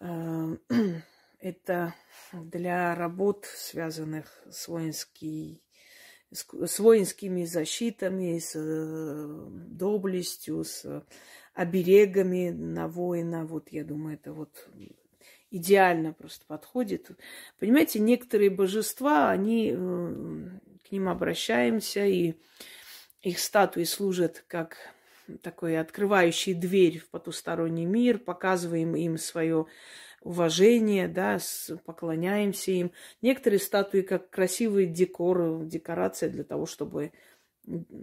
[0.00, 0.56] Э,
[1.40, 1.94] это
[2.32, 5.62] для работ, связанных с воинской
[6.30, 11.04] с воинскими защитами, с э, доблестью, с
[11.54, 13.46] оберегами на воина.
[13.46, 14.68] Вот я думаю, это вот
[15.50, 17.10] идеально просто подходит.
[17.58, 20.48] Понимаете, некоторые божества, они э,
[20.86, 22.34] к ним обращаемся, и
[23.22, 24.76] их статуи служат как
[25.42, 29.66] такой открывающий дверь в потусторонний мир, показываем им свое
[30.20, 31.38] уважение, да,
[31.84, 32.92] поклоняемся им.
[33.22, 37.12] Некоторые статуи как красивый декор, декорация для того, чтобы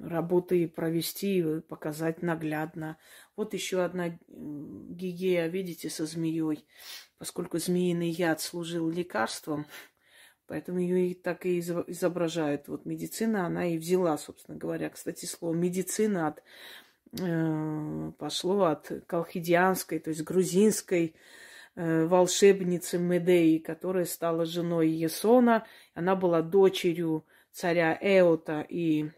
[0.04, 2.98] работы провести, показать наглядно.
[3.36, 6.66] Вот еще одна гигея, видите, со змеей.
[7.18, 9.66] Поскольку змеиный яд служил лекарством,
[10.48, 12.68] поэтому ее и так и изображают.
[12.68, 14.90] Вот медицина, она и взяла, собственно говоря.
[14.90, 16.44] Кстати, слово медицина от,
[18.18, 21.16] пошло от колхидианской, то есть грузинской
[21.76, 25.66] э, волшебницы Медеи, которая стала женой Есона.
[25.94, 29.12] Она была дочерью царя Эота и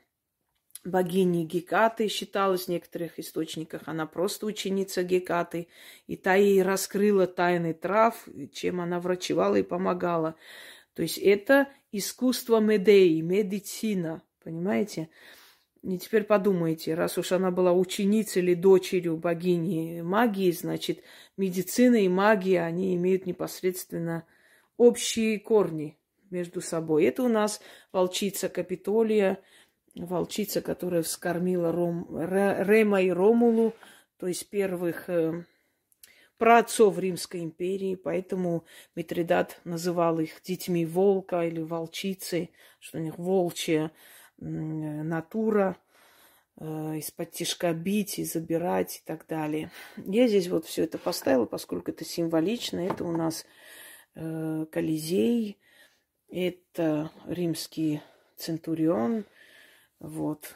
[0.86, 3.84] богини Гекаты считалась в некоторых источниках.
[3.86, 5.68] Она просто ученица Гекаты.
[6.06, 10.36] И та ей раскрыла тайны трав, чем она врачевала и помогала.
[10.94, 15.10] То есть это искусство Медеи, медицина, понимаете?
[15.88, 21.02] И теперь подумайте, раз уж она была ученицей или дочерью богини магии, значит,
[21.38, 24.26] медицина и магия, они имеют непосредственно
[24.76, 25.98] общие корни
[26.30, 27.06] между собой.
[27.06, 27.62] Это у нас
[27.94, 29.40] волчица Капитолия,
[29.96, 33.74] волчица, которая вскормила Ром, Рема и Ромулу,
[34.18, 35.46] то есть первых э,
[36.38, 42.50] праотцов Римской империи, поэтому Митридат называл их детьми волка или волчицы,
[42.82, 43.90] что у них волчья
[44.38, 45.78] натура,
[46.60, 46.66] э,
[46.98, 49.72] из-под тишка бить и забирать и так далее.
[49.98, 52.80] Я здесь вот все это поставила, поскольку это символично.
[52.80, 53.46] Это у нас
[54.16, 55.60] э, Колизей,
[56.30, 58.02] это римский
[58.36, 59.26] центурион.
[60.00, 60.56] Вот.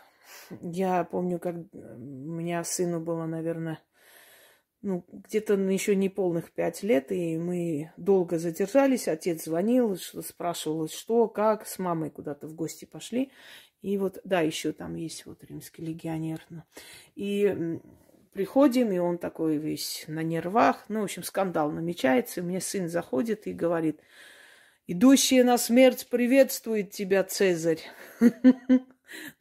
[0.61, 3.79] Я помню, как у меня сыну было, наверное,
[4.81, 9.07] ну, где-то еще не полных пять лет, и мы долго задержались.
[9.07, 13.31] Отец звонил, спрашивал, что, как, с мамой куда-то в гости пошли.
[13.81, 16.41] И вот, да, еще там есть вот римский легионер.
[17.15, 17.79] И
[18.33, 20.85] приходим, и он такой весь на нервах.
[20.87, 22.39] Ну, в общем, скандал намечается.
[22.39, 23.99] И мне сын заходит и говорит,
[24.87, 27.81] идущие на смерть приветствует тебя, Цезарь.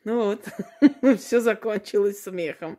[0.03, 0.49] Ну вот,
[1.21, 2.77] все закончилось смехом.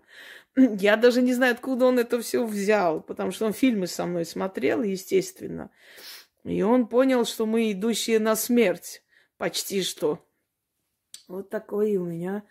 [0.58, 4.26] Я даже не знаю, откуда он это все взял, потому что он фильмы со мной
[4.26, 5.72] смотрел, естественно.
[6.44, 9.04] И он понял, что мы идущие на смерть
[9.38, 10.20] почти что.
[11.32, 12.44] Вот такой у меня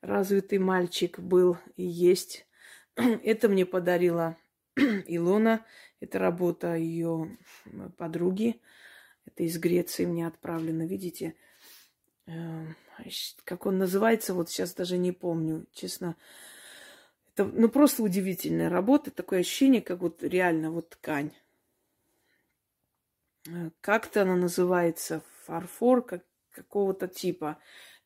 [0.00, 2.46] развитый мальчик был и есть.
[2.96, 4.36] Это мне подарила
[4.76, 5.64] Илона.
[6.00, 7.36] Это работа ее
[7.96, 8.60] подруги.
[9.24, 10.86] Это из Греции мне отправлено.
[10.86, 11.34] Видите,
[12.26, 12.76] эм,
[13.44, 16.16] как он называется, вот сейчас даже не помню, честно.
[17.34, 19.10] Это ну, просто удивительная работа.
[19.10, 21.32] Такое ощущение, как вот реально вот ткань.
[23.46, 27.58] Э, как-то она называется, фарфор как, какого-то типа.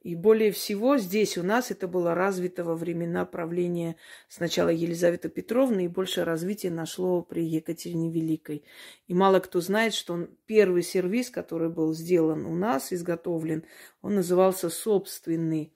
[0.03, 3.97] И более всего здесь у нас это было развито во времена правления
[4.29, 8.65] сначала Елизаветы Петровны, и больше развития нашло при Екатерине Великой.
[9.09, 13.65] И мало кто знает, что он, первый сервис, который был сделан у нас, изготовлен,
[14.01, 15.75] он назывался «Собственный».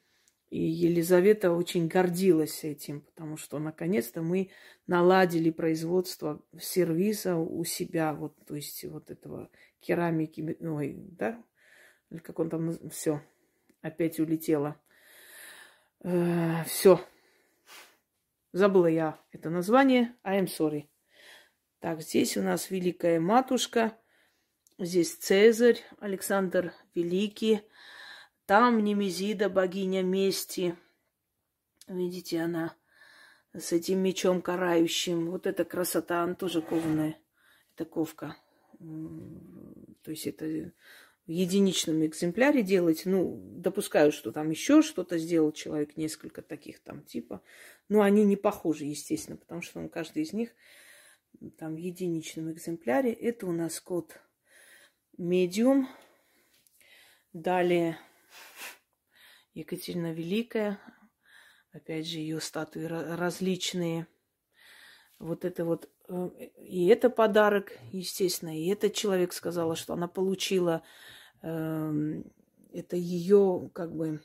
[0.49, 4.51] И Елизавета очень гордилась этим, потому что наконец-то мы
[4.87, 11.43] наладили производство сервиса у себя, вот, то есть вот этого керамики, ой, да,
[12.23, 13.21] как он там, все,
[13.85, 14.81] опять улетела.
[16.01, 17.05] Э, все.
[18.53, 20.16] Забыла я это название.
[20.25, 20.88] I'm sorry.
[21.81, 23.97] Так, здесь у нас Великая Матушка.
[24.79, 27.61] Здесь Цезарь, Александр Великий.
[28.47, 30.77] Там Немезида, богиня мести.
[31.87, 32.75] Видите, она
[33.53, 35.31] с этим мечом карающим.
[35.31, 37.18] Вот эта красота, она тоже кованая.
[37.75, 38.37] Это ковка.
[38.79, 40.73] То есть это
[41.27, 43.03] в единичном экземпляре делать.
[43.07, 47.43] Ну, допускаю, что там еще что-то сделал человек, несколько таких там типа.
[47.89, 50.51] Но они не похожи, естественно, потому что он, каждый из них
[51.59, 53.13] там в единичном экземпляре.
[53.13, 54.21] Это у нас код
[55.17, 55.89] медиум.
[57.33, 57.99] Далее
[59.55, 60.79] Екатерина Великая.
[61.73, 64.07] Опять же, ее статуи различные.
[65.19, 70.83] Вот это вот, э, и это подарок, естественно, и этот человек сказала, что она получила,
[71.44, 74.20] это ее как бы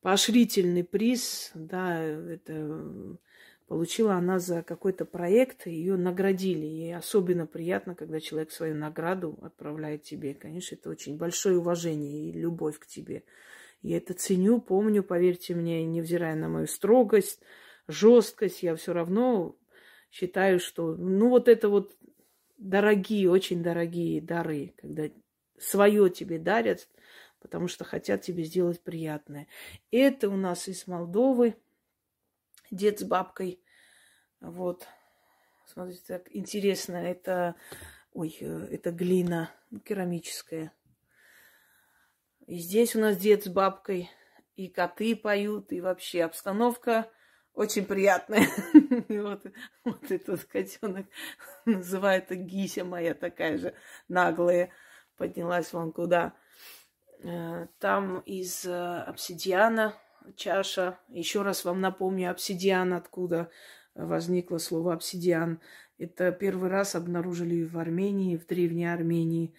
[0.00, 3.18] поощрительный приз, да, это
[3.66, 6.66] получила она за какой-то проект, ее наградили.
[6.66, 10.34] И особенно приятно, когда человек свою награду отправляет тебе.
[10.34, 13.24] Конечно, это очень большое уважение и любовь к тебе.
[13.82, 17.40] Я это ценю, помню, поверьте мне, невзирая на мою строгость,
[17.86, 19.56] жесткость, я все равно
[20.10, 21.96] считаю, что, ну, вот это вот
[22.56, 25.10] дорогие, очень дорогие дары, когда
[25.60, 26.88] свое тебе дарят,
[27.40, 29.46] потому что хотят тебе сделать приятное.
[29.90, 31.56] Это у нас из Молдовы,
[32.70, 33.60] дед с бабкой.
[34.40, 34.86] Вот.
[35.66, 36.96] Смотрите, так интересно.
[36.96, 37.54] Это,
[38.12, 39.50] ой, э, это глина
[39.84, 40.72] керамическая.
[42.46, 44.10] И здесь у нас дед с бабкой,
[44.56, 47.10] и коты поют, и вообще обстановка
[47.52, 48.46] очень приятная.
[49.08, 49.42] Вот,
[49.84, 51.06] вот этот котенок
[51.64, 53.74] называет Гися моя такая же
[54.08, 54.70] наглая.
[55.18, 56.32] Поднялась вон куда.
[57.22, 59.94] Э, там из э, обсидиана
[60.36, 60.98] чаша.
[61.08, 63.50] Еще раз вам напомню, обсидиан откуда
[63.94, 65.60] возникло слово обсидиан.
[65.98, 69.54] Это первый раз обнаружили в Армении, в Древней Армении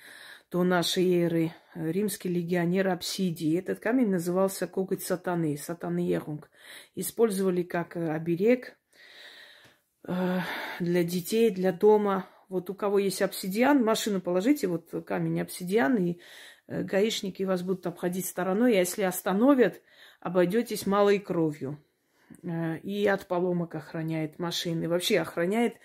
[0.49, 1.53] до нашей эры.
[1.75, 3.57] Римский легионер Апсидии.
[3.59, 6.49] Этот камень назывался коготь сатаны, сатаны Ехунг.
[6.95, 8.77] Использовали как оберег
[10.07, 10.39] э,
[10.79, 12.27] для детей, для дома.
[12.49, 16.19] Вот у кого есть обсидиан, машину положите, вот камень обсидиан, и
[16.67, 18.73] э, гаишники вас будут обходить стороной.
[18.73, 19.81] А если остановят,
[20.19, 21.77] обойдетесь малой кровью.
[22.43, 24.89] Э, и от поломок охраняет машины.
[24.89, 25.75] Вообще охраняет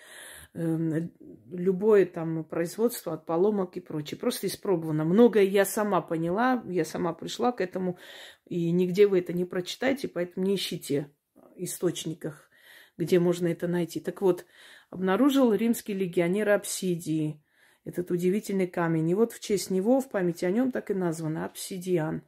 [0.57, 1.11] Эм,
[1.51, 4.17] любое там производство от поломок и прочее.
[4.17, 5.03] Просто испробовано.
[5.03, 7.97] Многое я сама поняла, я сама пришла к этому,
[8.45, 11.11] и нигде вы это не прочитаете, поэтому не ищите
[11.57, 12.49] источниках,
[12.97, 13.99] где можно это найти.
[13.99, 14.45] Так вот,
[14.89, 17.43] обнаружил римский легионер обсидии,
[17.83, 19.09] этот удивительный камень.
[19.09, 22.23] И вот в честь него, в память о нем так и названо обсидиан.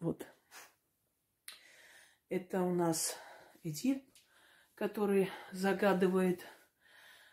[0.00, 0.26] Вот.
[2.28, 3.16] Это у нас
[3.62, 4.00] Эдир,
[4.74, 6.44] который загадывает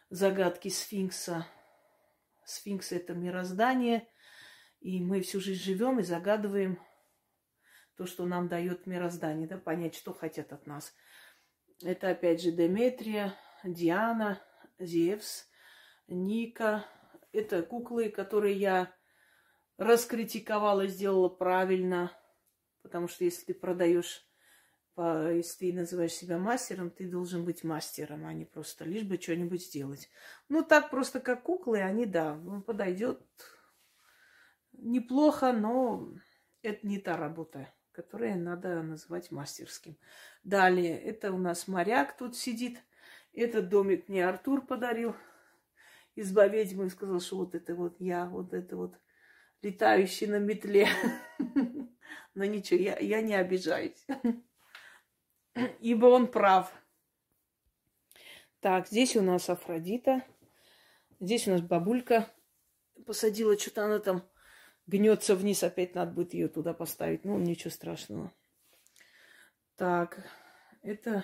[0.09, 1.47] загадки сфинкса.
[2.45, 4.07] Сфинкс– это мироздание,
[4.79, 6.79] и мы всю жизнь живем и загадываем
[7.95, 10.93] то, что нам дает мироздание, да, понять, что хотят от нас.
[11.81, 14.41] Это опять же Деметрия, Диана,
[14.79, 15.47] Зевс,
[16.07, 16.85] Ника.
[17.31, 18.95] Это куклы, которые я
[19.77, 22.11] раскритиковала, сделала правильно.
[22.81, 24.27] Потому что если ты продаешь
[24.97, 29.63] если ты называешь себя мастером, ты должен быть мастером, а не просто лишь бы что-нибудь
[29.63, 30.09] сделать.
[30.49, 33.21] Ну, так просто как куклы, они, да, ну, подойдет
[34.71, 36.11] неплохо, но
[36.63, 39.97] это не та работа, которую надо называть мастерским.
[40.43, 42.79] Далее, это у нас моряк тут сидит.
[43.37, 45.15] Этот домик мне Артур подарил.
[46.15, 48.95] Изба ведьмы сказал, что вот это вот я, вот это вот
[49.61, 50.87] летающий на метле.
[52.33, 54.05] Но ничего, я, я не обижаюсь
[55.81, 56.71] ибо он прав.
[58.59, 60.23] Так, здесь у нас Афродита.
[61.19, 62.27] Здесь у нас бабулька
[63.05, 64.27] посадила, что-то она там
[64.87, 67.23] гнется вниз, опять надо будет ее туда поставить.
[67.23, 68.31] Ну, ничего страшного.
[69.75, 70.23] Так,
[70.81, 71.23] это,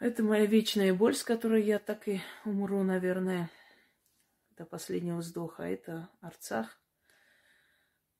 [0.00, 3.50] это моя вечная боль, с которой я так и умру, наверное,
[4.56, 5.64] до последнего вздоха.
[5.64, 6.80] Это Арцах,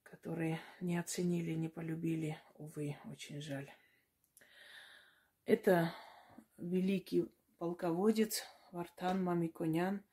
[0.03, 2.37] которые не оценили, не полюбили.
[2.55, 3.71] Увы, очень жаль.
[5.45, 5.91] Это
[6.57, 7.25] великий
[7.57, 10.03] полководец Вартан Мамиконян.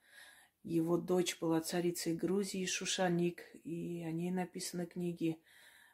[0.63, 5.39] Его дочь была царицей Грузии Шушаник, и о ней написаны книги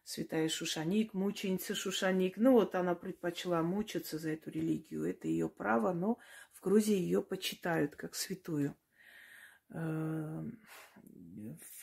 [0.04, 2.36] Святая Шушаник, мученица Шушаник.
[2.36, 5.04] Ну вот она предпочла мучиться за эту религию.
[5.04, 6.18] Это ее право, но
[6.52, 8.76] в Грузии ее почитают как святую.
[9.70, 10.60] Эм,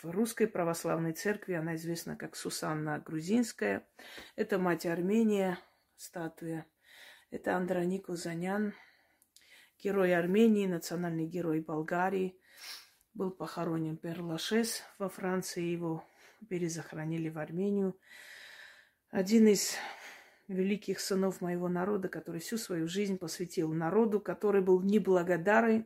[0.01, 3.87] в русской православной церкви она известна как Сусанна Грузинская.
[4.35, 5.57] Это мать Армения,
[5.97, 6.65] статуя.
[7.31, 8.73] Это Андроник Узанян,
[9.79, 12.39] герой Армении, национальный герой Болгарии.
[13.13, 16.05] Был похоронен Перлашес во Франции, его
[16.49, 17.97] перезахоронили в Армению.
[19.09, 19.75] Один из
[20.47, 25.85] великих сынов моего народа, который всю свою жизнь посвятил народу, который был неблагодарен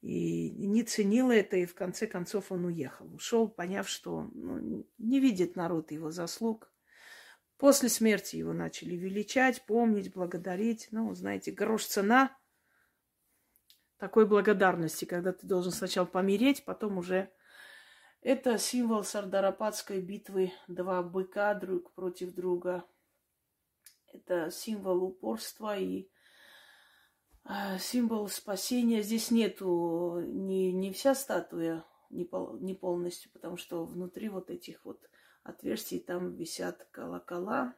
[0.00, 3.12] и не ценил это, и в конце концов он уехал.
[3.14, 6.72] Ушел, поняв, что ну, не видит народ его заслуг,
[7.58, 10.88] После смерти его начали величать, помнить, благодарить.
[10.92, 12.36] Ну, знаете, грош цена
[13.98, 17.30] такой благодарности, когда ты должен сначала помереть, потом уже...
[18.20, 20.52] Это символ Сардарападской битвы.
[20.66, 22.84] Два быка друг против друга.
[24.12, 26.10] Это символ упорства и
[27.48, 29.02] э, символ спасения.
[29.02, 34.84] Здесь нету не, не вся статуя, не, пол, не полностью, потому что внутри вот этих
[34.84, 35.08] вот
[35.44, 37.74] отверстий там висят колокола.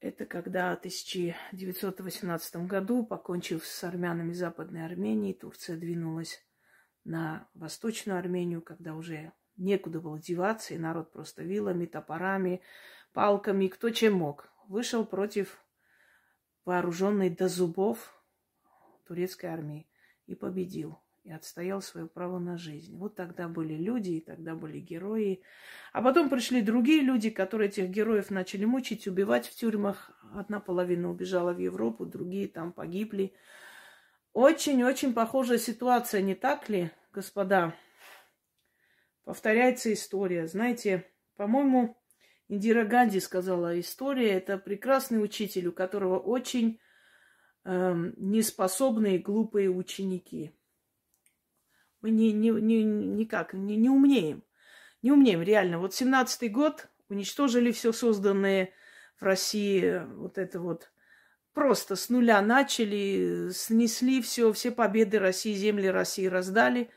[0.00, 6.42] Это когда в 1918 году, покончив с армянами Западной Армении, Турция двинулась
[7.04, 12.60] на Восточную Армению, когда уже некуда было деваться, и народ просто вилами, топорами,
[13.12, 15.62] палками, кто чем мог, вышел против
[16.64, 18.14] вооруженной до зубов
[19.06, 19.88] турецкой армии
[20.26, 22.96] и победил и отстоял свое право на жизнь.
[22.96, 25.42] Вот тогда были люди, и тогда были герои.
[25.92, 30.10] А потом пришли другие люди, которые этих героев начали мучить, убивать в тюрьмах.
[30.34, 33.34] Одна половина убежала в Европу, другие там погибли.
[34.32, 37.74] Очень-очень похожая ситуация, не так ли, господа?
[39.24, 40.46] Повторяется история.
[40.46, 41.06] Знаете,
[41.36, 41.96] по-моему,
[42.48, 46.80] Индира Ганди сказала, история– это прекрасный учитель, у которого очень
[47.64, 50.52] э, неспособные глупые ученики–
[52.02, 54.42] мы не, не, не, никак не, не умнеем.
[55.02, 55.78] Не умнеем, реально.
[55.78, 58.72] Вот семнадцатый год уничтожили все созданное
[59.18, 60.91] в России вот это вот
[61.54, 66.90] просто с нуля начали, снесли все, все победы России, земли России раздали.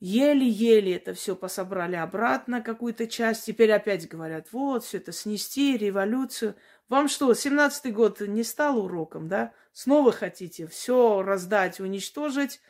[0.00, 3.46] Еле-еле это все пособрали обратно, какую-то часть.
[3.46, 6.56] Теперь опять говорят, вот, все это снести, революцию.
[6.88, 9.54] Вам что, 17-й год не стал уроком, да?
[9.72, 12.60] Снова хотите все раздать, уничтожить,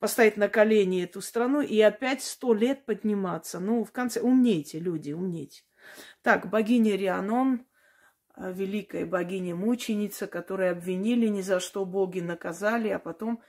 [0.00, 3.60] поставить на колени эту страну и опять сто лет подниматься.
[3.60, 5.62] Ну, в конце, умнейте, люди, умнейте.
[6.22, 7.64] Так, богиня Рианон,
[8.36, 13.42] великая богиня-мученица, которую обвинили ни за что, боги наказали, а потом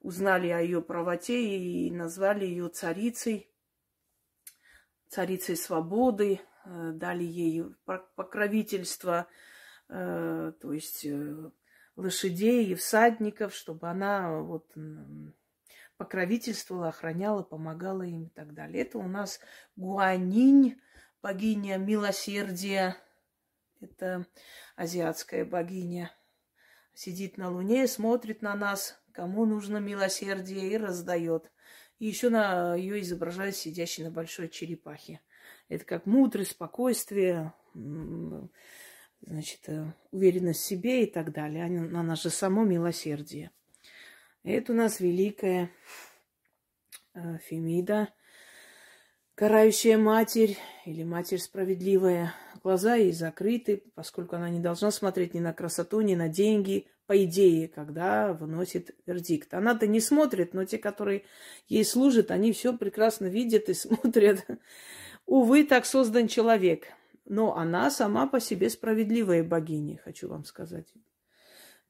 [0.00, 3.50] узнали о ее правоте и назвали ее царицей,
[5.08, 7.64] царицей свободы, э, дали ей
[8.14, 9.26] покровительство,
[9.88, 11.06] э, то есть
[11.96, 14.72] лошадей и всадников, чтобы она вот
[15.96, 18.84] покровительствовала, охраняла, помогала им и так далее.
[18.84, 19.40] Это у нас
[19.76, 20.80] Гуанинь,
[21.20, 22.96] богиня милосердия.
[23.80, 24.26] Это
[24.76, 26.12] азиатская богиня.
[26.94, 31.50] Сидит на луне, смотрит на нас, кому нужно милосердие, и раздает.
[31.98, 35.20] И еще на ее изображают сидящей на большой черепахе.
[35.68, 37.52] Это как мудрость, спокойствие,
[39.20, 41.64] значит, э, уверенность в себе и так далее.
[41.64, 43.50] Она же само милосердие.
[44.44, 45.70] Это у нас великая
[47.14, 48.08] э, Фемида,
[49.34, 50.56] карающая матерь
[50.86, 52.34] или матерь справедливая.
[52.62, 57.24] Глаза ей закрыты, поскольку она не должна смотреть ни на красоту, ни на деньги, по
[57.24, 59.54] идее, когда выносит вердикт.
[59.54, 61.24] Она-то не смотрит, но те, которые
[61.66, 64.44] ей служат, они все прекрасно видят и смотрят.
[65.24, 66.88] Увы, так создан человек.
[67.24, 70.86] Но она сама по себе справедливая богиня, хочу вам сказать.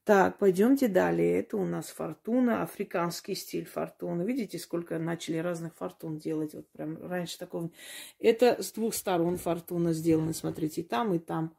[0.09, 1.39] Так, пойдемте далее.
[1.39, 4.23] Это у нас фортуна, африканский стиль фортуны.
[4.23, 6.55] Видите, сколько начали разных фортун делать?
[6.55, 7.69] Вот прям раньше такого.
[8.17, 10.33] Это с двух сторон фортуна сделана.
[10.33, 11.55] Смотрите, и там, и там.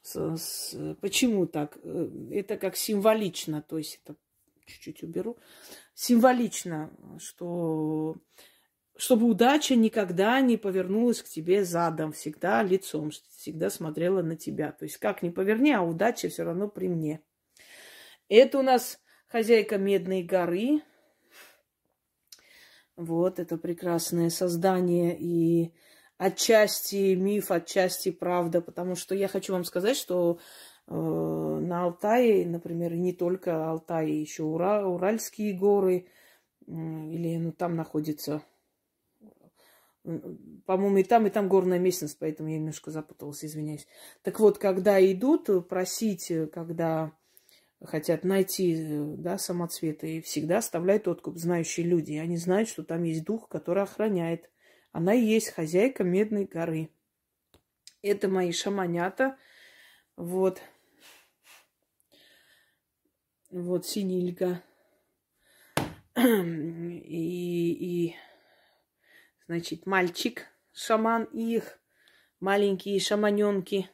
[0.00, 0.96] С, с...
[1.00, 1.76] Почему так?
[1.82, 3.62] Э, это как символично.
[3.62, 4.14] То есть это
[4.64, 5.36] чуть-чуть уберу.
[5.92, 8.14] Символично, что
[8.96, 14.70] чтобы удача никогда не повернулась к тебе задом, всегда лицом, всегда смотрела на тебя.
[14.70, 17.20] То есть как ни поверни, а удача все равно при мне.
[18.34, 20.80] Это у нас хозяйка Медной горы.
[22.96, 25.74] Вот это прекрасное создание и
[26.16, 30.38] отчасти миф, отчасти правда, потому что я хочу вам сказать, что
[30.88, 36.06] э, на Алтае, например, не только Алтай, еще Ура, Уральские горы,
[36.66, 38.42] э, или ну, там находится,
[40.64, 43.86] по-моему, и там, и там горная местность, поэтому я немножко запуталась, извиняюсь.
[44.22, 47.12] Так вот, когда идут просить, когда
[47.84, 48.76] хотят найти
[49.18, 52.12] да, самоцветы, и всегда оставляют откуп знающие люди.
[52.12, 54.50] И они знают, что там есть дух, который охраняет.
[54.92, 56.90] Она и есть хозяйка Медной горы.
[58.02, 59.36] Это мои шаманята.
[60.16, 60.60] Вот.
[63.50, 64.62] Вот синильга.
[66.14, 68.16] И, и,
[69.46, 71.80] значит, мальчик, шаман их,
[72.40, 73.88] маленькие шаманенки.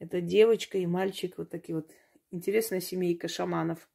[0.00, 1.92] Это девочка и мальчик, вот такие вот
[2.34, 3.88] интересная семейка шаманов.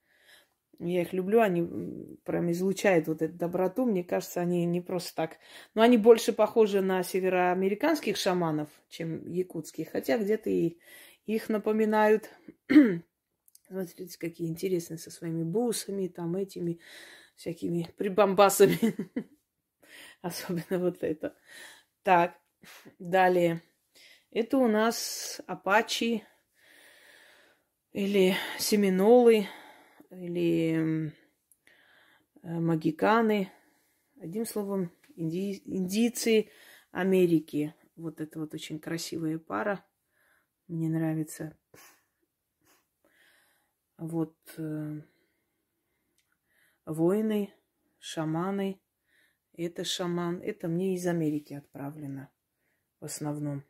[0.79, 3.85] Я их люблю, они прям излучают вот эту доброту.
[3.85, 5.37] Мне кажется, они не просто так.
[5.75, 9.91] Но они больше похожи на североамериканских шаманов, чем якутских.
[9.91, 10.77] Хотя где-то и
[11.25, 12.29] их напоминают.
[13.67, 16.79] Смотрите, какие интересные со своими бусами, там этими
[17.35, 18.79] всякими прибамбасами.
[20.21, 21.35] Особенно вот это.
[22.03, 22.39] Так,
[22.99, 23.61] далее.
[24.31, 26.23] Это у нас апачи,
[27.93, 29.47] или семинолы,
[30.09, 31.11] или
[32.43, 33.51] э, магиканы.
[34.19, 35.61] Одним словом, инди...
[35.65, 36.49] индийцы
[36.91, 37.73] Америки.
[37.95, 39.85] Вот это вот очень красивая пара.
[40.67, 41.57] Мне нравится.
[43.97, 45.01] Вот э,
[46.85, 47.53] воины,
[47.97, 48.79] шаманы.
[49.53, 50.41] Это шаман.
[50.41, 52.29] Это мне из Америки отправлено
[52.99, 53.63] в основном.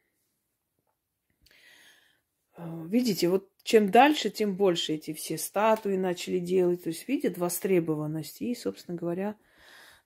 [2.57, 6.86] Э, видите, вот чем дальше, тем больше эти все статуи начали делать.
[6.86, 8.41] То есть видят востребованность.
[8.41, 9.36] И, собственно говоря,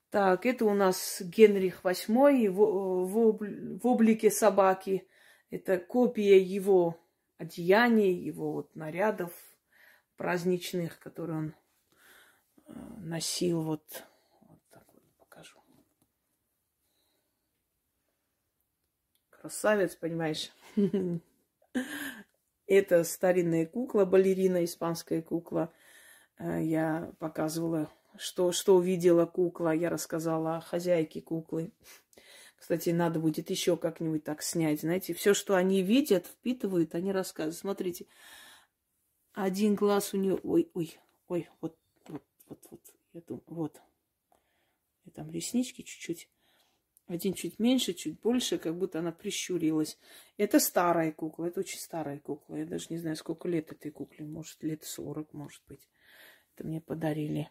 [0.09, 5.07] так, это у нас Генрих VIII в, в, в облике собаки.
[5.49, 6.99] Это копия его
[7.37, 9.31] одеяний, его вот нарядов
[10.17, 11.55] праздничных, которые он
[12.67, 13.61] э, носил.
[13.61, 14.03] Вот,
[14.41, 14.59] вот
[15.19, 15.57] покажу.
[19.29, 20.51] Красавец, понимаешь?
[22.67, 25.73] Это старинная кукла, балерина, испанская кукла.
[26.39, 29.73] Э, я показывала, что, что увидела кукла.
[29.73, 31.71] Я рассказала о хозяйке куклы.
[32.57, 34.81] Кстати, надо будет еще как-нибудь так снять.
[34.81, 37.57] Знаете, все, что они видят, впитывают, они рассказывают.
[37.57, 38.07] Смотрите,
[39.33, 40.97] Один глаз у нее, ой, ой,
[41.27, 42.81] ой, вот, вот, вот, вот,
[43.13, 43.81] я думаю, вот.
[45.05, 46.29] И там реснички чуть-чуть.
[47.07, 49.97] Один чуть меньше, чуть больше, как будто она прищурилась.
[50.37, 52.55] Это старая кукла, это очень старая кукла.
[52.55, 54.25] Я даже не знаю, сколько лет этой кукле.
[54.25, 55.89] Может, лет 40, может быть.
[56.55, 57.49] Это мне подарили.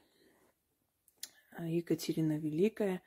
[1.51, 3.03] А, Екатерина Великая.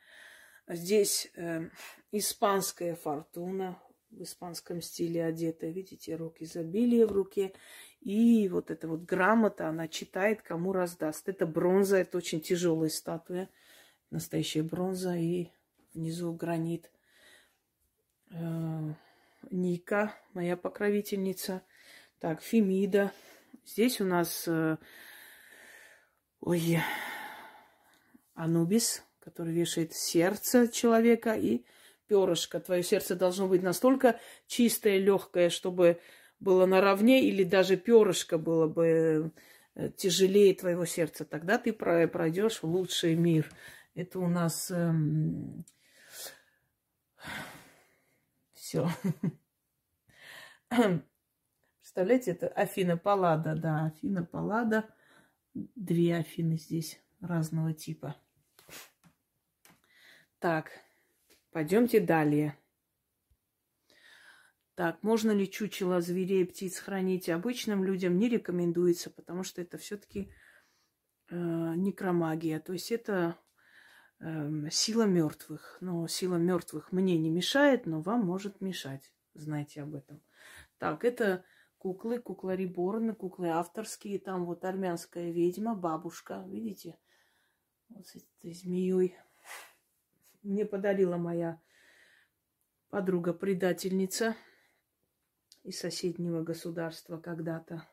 [0.67, 1.69] Здесь э,
[2.11, 3.81] испанская фортуна
[4.11, 5.71] в испанском стиле одетая.
[5.71, 7.53] Видите, руки изобилия в руке.
[8.01, 11.27] И вот эта вот грамота, она читает, кому раздаст.
[11.27, 13.49] Это бронза, это очень тяжелая статуя.
[14.11, 15.15] Настоящая бронза.
[15.15, 15.49] И
[15.95, 16.91] внизу гранит.
[18.31, 18.93] Э,
[19.49, 21.63] Ника, моя покровительница.
[22.19, 23.11] Так, Фемида.
[23.65, 24.77] Здесь у нас э,
[26.41, 26.79] ой,
[28.33, 31.65] Анубис, который вешает сердце человека и
[32.07, 32.59] перышко.
[32.59, 35.99] Твое сердце должно быть настолько чистое, легкое, чтобы
[36.39, 39.31] было наравне, или даже перышко было бы
[39.75, 41.25] э, тяжелее твоего сердца.
[41.25, 43.49] Тогда ты пройдешь в лучший мир.
[43.95, 45.65] Это у нас эм,
[48.65, 48.89] все.
[51.79, 54.89] Представляете, это Афина Паллада, да, Афина Паллада.
[55.53, 58.15] Две Афины здесь разного типа.
[60.39, 60.71] Так,
[61.51, 62.57] пойдемте далее.
[64.73, 68.17] Так, можно ли чучело зверей и птиц хранить обычным людям?
[68.17, 70.31] Не рекомендуется, потому что это все-таки
[71.29, 72.59] э, некромагия.
[72.59, 73.37] То есть это
[74.19, 75.77] э, сила мертвых.
[75.81, 79.13] Но сила мертвых мне не мешает, но вам может мешать.
[79.33, 80.21] Знайте об этом.
[80.77, 81.43] Так, это
[81.77, 84.19] куклы, кукла Реборна, куклы авторские.
[84.19, 86.97] Там вот армянская ведьма, бабушка, видите?
[87.89, 89.15] Вот с этой змеей.
[90.43, 91.59] Мне подарила моя
[92.89, 94.35] подруга-предательница
[95.63, 97.87] из соседнего государства когда-то.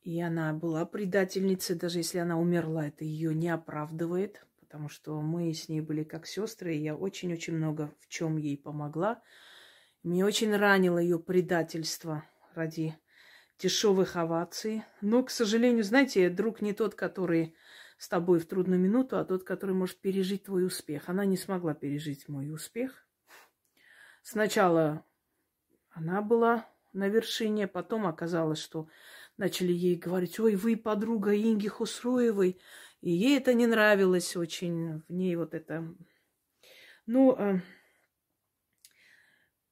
[0.00, 5.52] И она была предательницей, даже если она умерла, это ее не оправдывает, потому что мы
[5.52, 9.20] с ней были как сестры, и я очень-очень много в чем ей помогла.
[10.02, 12.98] Мне очень ранило ее предательство ради
[13.58, 14.82] дешевых оваций.
[15.02, 17.54] Но, к сожалению, знаете, друг не тот, который
[17.98, 21.10] с тобой в трудную минуту, а тот, который может пережить твой успех.
[21.10, 23.06] Она не смогла пережить мой успех.
[24.22, 25.04] Сначала
[25.90, 28.88] она была на вершине, потом оказалось, что
[29.36, 32.58] начали ей говорить, ой, вы подруга Инги Хусруевой.
[33.02, 35.84] И ей это не нравилось очень, в ней вот это...
[37.04, 37.58] Ну, э,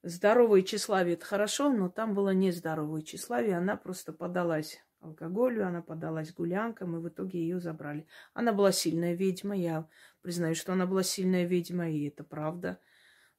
[0.02, 3.56] здоровое тщеславие– это хорошо, но там было нездоровое тщеславие.
[3.56, 8.04] Она просто подалась алкоголю, она подалась гулянкам, и в итоге ее забрали.
[8.34, 9.88] Она была сильная ведьма, я
[10.22, 12.80] признаю, что она была сильная ведьма, и это правда.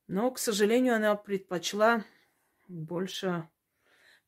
[0.07, 2.05] Но, к сожалению, она предпочла
[2.69, 3.49] больше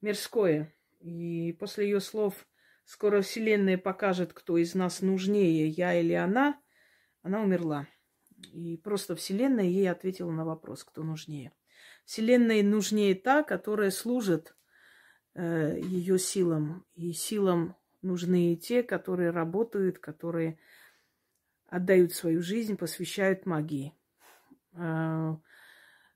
[0.02, 0.74] мирское.
[1.00, 2.46] И после ее слов
[2.86, 6.60] «Скоро Вселенная покажет, кто из нас нужнее, я или она»,
[7.24, 7.88] она умерла.
[8.52, 11.54] И просто Вселенная ей ответила на вопрос, кто нужнее.
[12.06, 14.56] Вселенной нужнее та, которая служит
[15.34, 16.86] э, ее силам.
[16.96, 20.60] И силам нужны те, которые работают, которые
[21.68, 23.94] отдают свою жизнь, посвящают магии.
[24.74, 25.03] Э,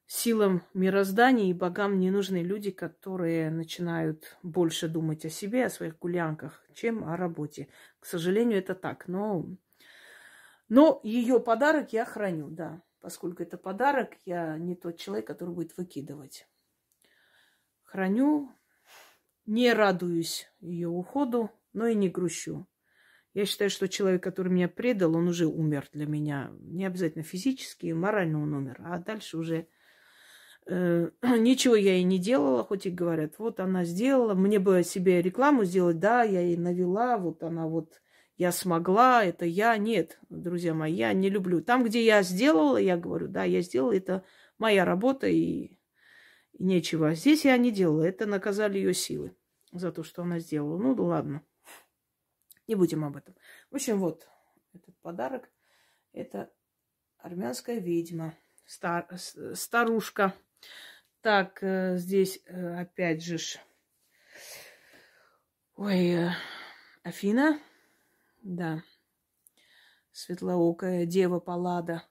[0.08, 6.00] силам мироздания и богам не нужны люди, которые начинают больше думать о себе, о своих
[6.00, 7.68] гулянках, чем о работе.
[8.00, 9.08] К сожалению, это так.
[9.08, 9.46] Но,
[10.70, 12.82] но ее подарок я храню, да.
[13.02, 16.48] Поскольку это подарок, я не тот человек, который будет выкидывать.
[17.84, 18.52] Храню,
[19.46, 22.68] не радуюсь ее уходу, но и не грущу.
[23.34, 26.52] Я считаю, что человек, который меня предал, он уже умер для меня.
[26.60, 28.82] Не обязательно физически, морально он умер.
[28.84, 29.68] А дальше уже
[30.70, 35.64] ничего я ей не делала, хоть и говорят, вот она сделала, мне бы себе рекламу
[35.64, 38.02] сделать, да, я ей навела, вот она вот,
[38.36, 41.62] я смогла, это я, нет, друзья мои, я не люблю.
[41.62, 44.26] Там, где я сделала, я говорю, да, я сделала, это
[44.58, 45.78] моя работа и,
[46.52, 47.14] и нечего.
[47.16, 49.36] Здесь я не делала, это наказали ее силы
[49.72, 50.78] за то, что она сделала.
[50.78, 51.44] Ну, да ладно,
[52.68, 53.36] не будем об этом.
[53.72, 54.28] В общем, вот
[54.74, 55.50] этот подарок,
[56.12, 56.52] это
[57.20, 59.08] армянская ведьма, стар,
[59.54, 60.34] старушка.
[61.22, 63.38] Так, э, здесь э, опять же...
[65.76, 66.30] Ой, э,
[67.04, 67.60] Афина?
[68.44, 68.84] Да.
[70.12, 72.04] Светлоокая дева Паллада.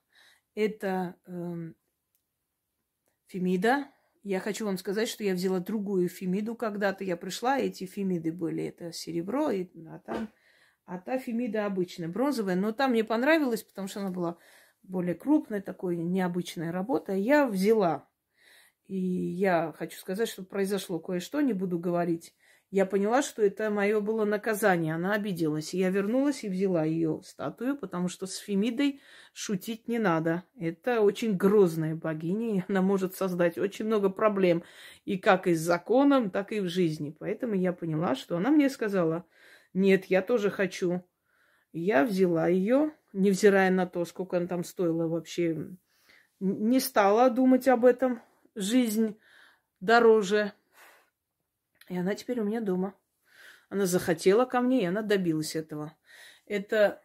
[0.55, 1.73] Это э,
[3.27, 3.87] Фемида.
[4.23, 7.03] Я хочу вам сказать, что я взяла другую Фемиду когда-то.
[7.03, 8.65] Я пришла, эти Фемиды были.
[8.65, 10.29] Это серебро, и, а там...
[10.85, 12.55] А та Фемида обычная, бронзовая.
[12.55, 14.37] Но там мне понравилось, потому что она была
[14.83, 17.13] более крупная, такой необычная работа.
[17.13, 18.07] Я взяла
[18.87, 22.33] и я хочу сказать, что произошло кое-что, не буду говорить
[22.69, 24.95] я поняла, что это мое было наказание.
[24.95, 25.73] Она обиделась.
[25.73, 28.99] И я вернулась и взяла ее статую, потому что с Фемидой
[29.33, 30.43] шутить не надо.
[30.59, 34.63] Это очень грозная богиня, и она может создать очень много проблем.
[35.05, 37.15] И как и с законом, так и в жизни.
[37.17, 39.25] Поэтому я поняла, что она мне сказала,
[39.73, 41.03] нет, я тоже хочу.
[41.71, 45.69] Я взяла ее, невзирая на то, сколько она там стоила вообще.
[46.41, 48.21] Не стала думать об этом.
[48.59, 49.19] Жизнь
[49.81, 50.51] дороже.
[51.89, 52.95] И она теперь у меня дома.
[53.69, 55.95] Она захотела ко мне, и она добилась этого.
[56.47, 56.99] Это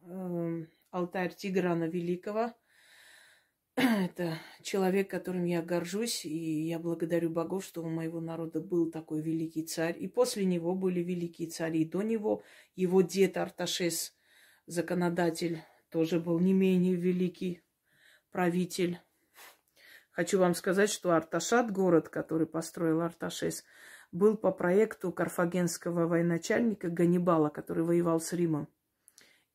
[0.00, 2.52] э, алтарь Тиграна Великого.
[3.76, 9.22] Это человек, которым я горжусь, и я благодарю богов, что у моего народа был такой
[9.22, 9.96] великий царь.
[10.00, 11.82] И после него были великие цари.
[11.82, 12.42] И до него
[12.74, 14.16] его дед Арташес,
[14.66, 17.62] законодатель, тоже был не менее великий
[18.32, 18.98] правитель.
[20.12, 23.64] Хочу вам сказать, что Арташат, город, который построил Арташес,
[24.12, 28.68] был по проекту карфагенского военачальника Ганнибала, который воевал с Римом.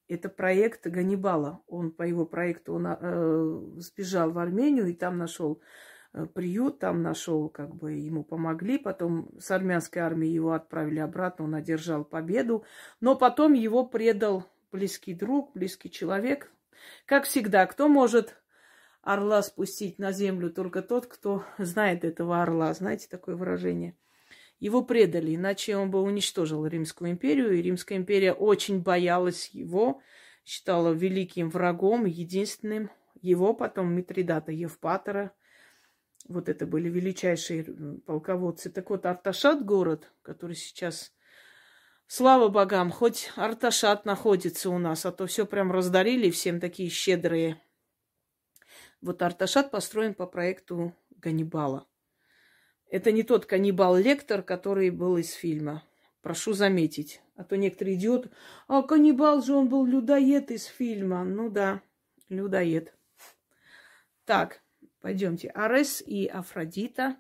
[0.08, 1.62] Это проект Ганнибала.
[1.68, 5.62] Он по его проекту он, э, сбежал в Армению и там нашел
[6.14, 8.80] э, приют, там нашел, как бы ему помогли.
[8.80, 12.64] Потом с армянской армией его отправили обратно, он одержал победу.
[13.00, 16.52] Но потом его предал близкий друг, близкий человек.
[17.06, 18.38] Как всегда, кто может
[19.08, 20.52] орла спустить на землю?
[20.52, 22.74] Только тот, кто знает этого орла.
[22.74, 23.96] Знаете такое выражение?
[24.60, 30.02] Его предали, иначе он бы уничтожил Римскую империю, и Римская империя очень боялась его,
[30.46, 32.90] считала великим врагом, единственным.
[33.22, 35.32] Его потом Митридата Евпатора.
[36.28, 37.64] Вот это были величайшие
[38.06, 38.70] полководцы.
[38.70, 41.14] Так вот, Арташат город, который сейчас
[42.10, 47.62] Слава богам, хоть Арташат находится у нас, а то все прям раздарили, всем такие щедрые.
[49.02, 51.88] Вот Арташат построен по проекту Ганнибала.
[52.90, 55.84] Это не тот каннибал-лектор, который был из фильма.
[56.22, 57.22] Прошу заметить.
[57.36, 58.32] А то некоторые идиоты,
[58.68, 61.24] а каннибал же он был людоед из фильма.
[61.24, 61.82] Ну да,
[62.30, 62.94] людоед.
[64.26, 64.62] Так,
[65.02, 65.50] пойдемте.
[65.50, 67.18] Арес и Афродита.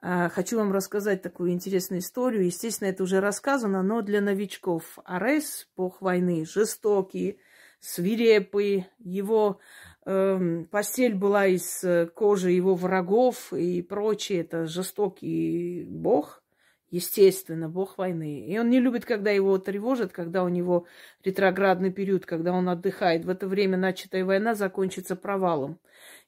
[0.00, 2.46] А, хочу вам рассказать такую интересную историю.
[2.46, 4.98] Естественно, это уже рассказано, но для новичков.
[5.04, 7.38] Арес, бог войны, жестокий,
[7.80, 8.88] свирепый.
[8.98, 9.60] Его
[10.06, 14.42] постель была из э, кожи его врагов и прочее.
[14.42, 16.44] Это жестокий бог,
[16.90, 18.46] естественно, бог войны.
[18.46, 20.86] И он не любит, когда его тревожат, когда у него
[21.24, 23.24] ретроградный период, когда он отдыхает.
[23.24, 25.80] В это время начатая война закончится провалом.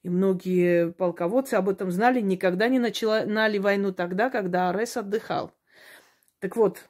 [0.03, 5.53] И многие полководцы об этом знали, никогда не начинали войну тогда, когда Арес отдыхал.
[6.39, 6.89] Так вот,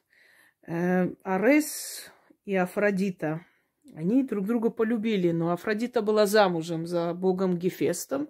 [0.66, 2.10] э, Арес
[2.46, 3.46] и Афродита–
[3.96, 8.30] они друг друга полюбили, но Афродита была замужем за богом Гефестом,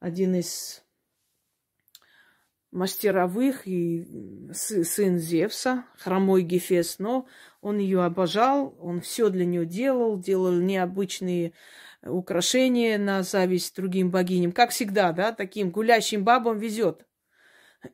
[0.00, 0.82] один из
[2.70, 4.06] мастеровых и
[4.52, 7.26] сын Зевса, хромой Гефест, но
[7.60, 11.52] он ее обожал, он все для нее делал, делал необычные
[12.02, 14.52] украшения на зависть другим богиням.
[14.52, 17.06] Как всегда, да, таким гулящим бабам везет.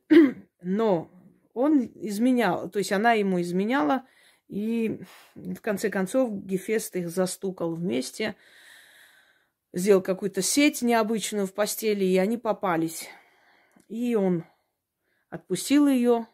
[0.62, 1.10] Но
[1.54, 4.04] он изменял, то есть она ему изменяла,
[4.52, 5.00] и
[5.34, 8.36] в конце концов Гефест их застукал вместе,
[9.72, 13.08] сделал какую-то сеть необычную в постели, и они попались.
[13.88, 14.44] И он
[15.30, 16.26] отпустил ее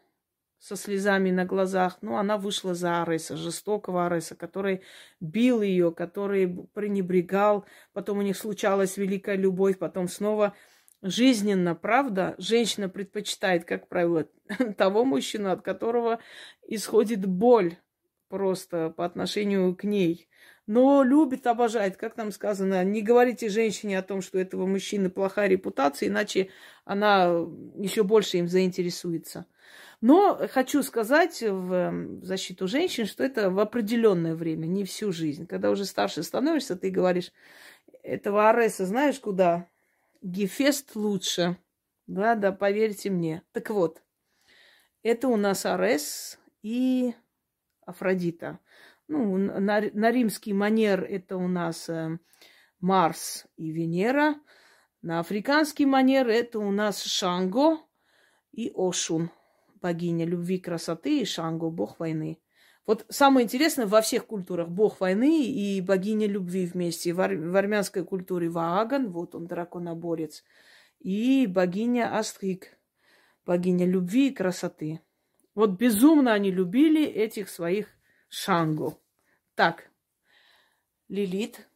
[0.57, 1.99] со слезами на глазах.
[2.01, 4.81] Ну, она вышла за Ареса, жестокого Ареса, который
[5.21, 7.63] бил ее, который пренебрегал.
[7.93, 10.53] Потом у них случалась великая любовь, потом снова
[11.01, 14.27] жизненно, правда, женщина предпочитает, как правило,
[14.77, 16.19] того мужчину, от которого
[16.67, 17.77] исходит боль
[18.29, 20.29] просто по отношению к ней.
[20.67, 25.09] Но любит, обожает, как там сказано, не говорите женщине о том, что у этого мужчины
[25.09, 26.49] плохая репутация, иначе
[26.85, 27.25] она
[27.75, 29.47] еще больше им заинтересуется.
[30.01, 35.47] Но хочу сказать в защиту женщин, что это в определенное время, не всю жизнь.
[35.47, 37.33] Когда уже старше становишься, ты говоришь,
[38.03, 39.67] этого Ареса знаешь куда?
[40.21, 41.57] Гефест лучше.
[42.07, 43.43] Да, да, поверьте мне.
[43.51, 44.01] Так вот,
[45.03, 47.13] это у нас Арес и
[47.89, 48.59] Афродита.
[49.07, 52.19] Ну, на, на римский манер это у нас э,
[52.79, 54.35] Марс и Венера.
[55.01, 57.79] На африканский манер это у нас Шанго
[58.51, 59.31] и Ошун,
[59.81, 62.39] богиня любви, красоты, и Шанго, бог войны.
[62.85, 67.13] Вот самое интересное во всех культурах бог войны и богиня любви вместе.
[67.13, 70.43] В, ар- в армянской культуре Вааган, вот он драконоборец,
[70.99, 72.77] и богиня Астрик,
[73.45, 75.01] богиня любви и красоты.
[75.59, 77.89] Вот безумно они любили этих своих
[78.29, 78.97] шангу.
[79.55, 79.91] Так,
[81.09, 81.67] Лилит,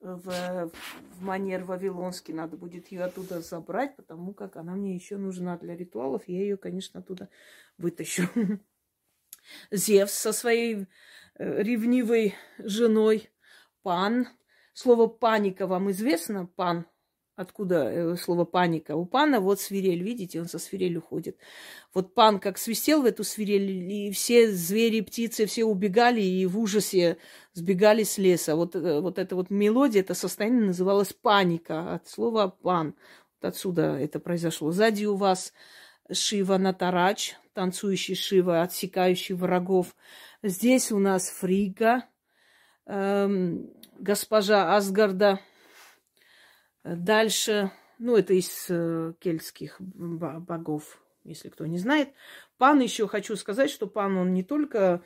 [0.00, 2.32] в, в манер вавилонский.
[2.32, 6.22] Надо будет ее оттуда забрать, потому как она мне еще нужна для ритуалов.
[6.26, 7.28] Я ее, конечно, оттуда
[7.76, 8.22] вытащу.
[9.70, 10.86] Зевс со своей
[11.34, 13.28] э, ревнивой женой,
[13.82, 14.26] пан.
[14.72, 16.86] Слово паника вам известно, пан?
[17.34, 18.94] Откуда э, слово паника?
[18.94, 21.38] У пана вот свирель, видите, он со свирелью ходит.
[21.94, 26.58] Вот пан как свистел в эту свирель, и все звери, птицы, все убегали и в
[26.58, 27.16] ужасе
[27.54, 28.54] сбегали с леса.
[28.54, 32.94] Вот, э, вот эта вот мелодия, это состояние называлось паника от слова пан.
[33.40, 34.70] Вот отсюда это произошло.
[34.70, 35.54] Сзади у вас
[36.10, 39.96] Шива Натарач, танцующий Шива, отсекающий врагов.
[40.42, 42.04] Здесь у нас Фрига,
[42.84, 45.40] эм, госпожа Асгарда–
[46.84, 52.08] Дальше, ну, это из э, кельтских богов, если кто не знает.
[52.58, 55.02] Пан еще хочу сказать, что пан, он не только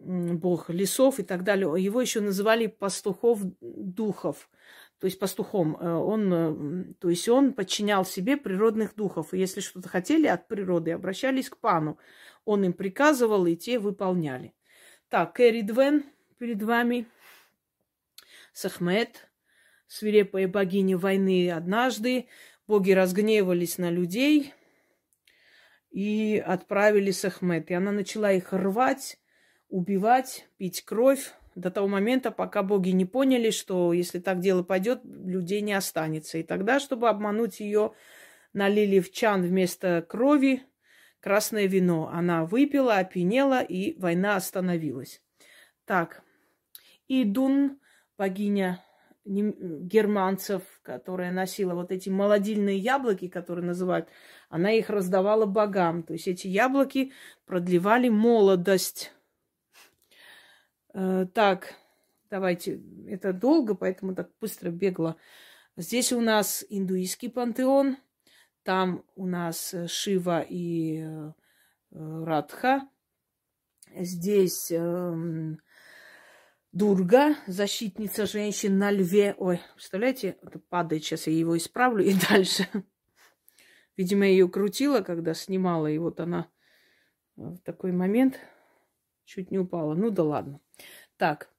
[0.00, 4.48] бог лесов и так далее, его еще называли пастухов духов,
[4.98, 5.76] то есть пастухом.
[5.80, 9.32] Э, он, э, то есть он подчинял себе природных духов.
[9.32, 11.98] И если что-то хотели от природы, обращались к пану.
[12.44, 14.54] Он им приказывал, и те выполняли.
[15.08, 16.04] Так, Керридвен
[16.38, 17.06] перед вами.
[18.52, 19.28] Сахмет,
[19.92, 22.26] свирепая богиня войны однажды.
[22.66, 24.54] Боги разгневались на людей
[25.90, 27.70] и отправили Сахмет.
[27.70, 29.18] И она начала их рвать,
[29.68, 35.02] убивать, пить кровь до того момента, пока боги не поняли, что если так дело пойдет,
[35.04, 36.38] людей не останется.
[36.38, 37.92] И тогда, чтобы обмануть ее,
[38.54, 40.62] налили в чан вместо крови
[41.20, 42.08] красное вино.
[42.10, 45.20] Она выпила, опьянела, и война остановилась.
[45.84, 46.22] Так,
[47.08, 47.78] Идун,
[48.16, 48.82] богиня
[49.24, 54.08] германцев, которая носила вот эти молодильные яблоки, которые называют,
[54.48, 56.02] она их раздавала богам.
[56.02, 57.12] То есть эти яблоки
[57.46, 59.12] продлевали молодость.
[60.94, 61.74] Э, так,
[62.30, 65.16] давайте, это долго, поэтому так быстро бегло.
[65.76, 67.96] Здесь у нас индуистский пантеон,
[68.62, 71.32] там у нас Шива и э,
[71.90, 72.88] Радха.
[73.94, 75.60] Здесь эм,
[76.72, 79.34] Дурга, защитница женщин на льве.
[79.36, 82.66] Ой, представляете, это падает, сейчас я его исправлю и дальше.
[83.98, 86.48] Видимо, ее крутила, когда снимала, и вот она
[87.36, 88.40] в такой момент
[89.26, 89.92] чуть не упала.
[89.92, 90.60] Ну да ладно.
[91.18, 91.50] Так,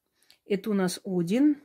[0.46, 1.62] это у нас Один,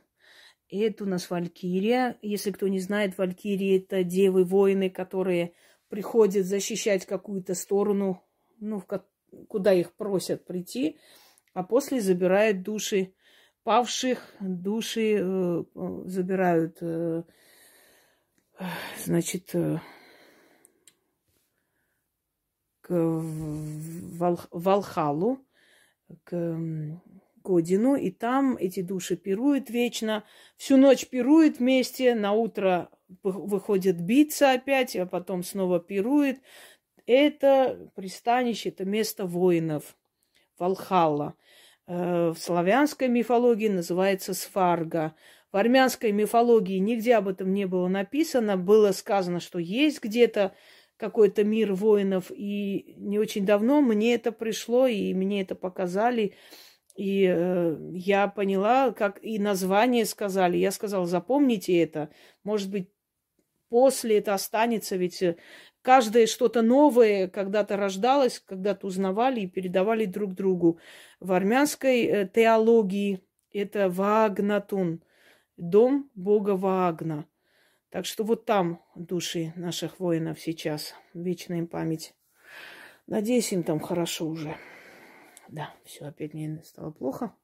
[0.68, 2.18] это у нас Валькирия.
[2.22, 5.54] Если кто не знает, Валькирии это девы-воины, которые
[5.88, 8.22] приходят защищать какую-то сторону,
[8.60, 8.86] ну, в,
[9.48, 11.00] куда их просят прийти,
[11.52, 13.12] а после забирают души
[13.62, 15.64] павших души э,
[16.06, 17.22] забирают, э,
[19.04, 19.78] значит, э,
[22.80, 25.38] к Вал, Валхалу,
[26.24, 26.58] к
[27.42, 30.24] Годину, и там эти души пируют вечно,
[30.56, 32.90] всю ночь пируют вместе, на утро
[33.22, 36.38] выходят биться опять, а потом снова пируют.
[37.06, 39.96] Это пристанище, это место воинов,
[40.58, 41.34] Валхалла.
[41.90, 45.16] Э, в славянской мифологии называется Сфарга.
[45.50, 48.56] В армянской мифологии нигде об этом не было написано.
[48.56, 50.54] Было сказано, что есть где-то
[50.96, 52.30] какой-то мир воинов.
[52.30, 56.34] И не очень давно мне это пришло, и мне это показали.
[56.94, 60.58] И э, я поняла, как и название сказали.
[60.58, 62.10] Я сказала, запомните это.
[62.44, 62.88] Может быть,
[63.68, 65.38] после это останется, ведь э,
[65.82, 70.78] Каждое что-то новое когда-то рождалось, когда-то узнавали и передавали друг другу.
[71.20, 73.22] В армянской э, теологии
[73.52, 75.02] это Ваагнатун,
[75.56, 77.26] дом бога Ваагна.
[77.88, 80.94] Так что вот там души наших воинов сейчас.
[81.14, 82.14] Вечная им память.
[83.06, 84.56] Надеюсь, им там хорошо уже.
[85.48, 87.34] Да, все, опять мне стало плохо.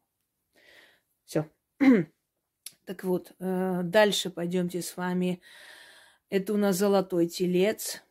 [1.25, 1.51] Все.
[2.85, 5.41] так вот, э, дальше пойдемте с вами.
[6.29, 8.06] Это у нас золотой телец.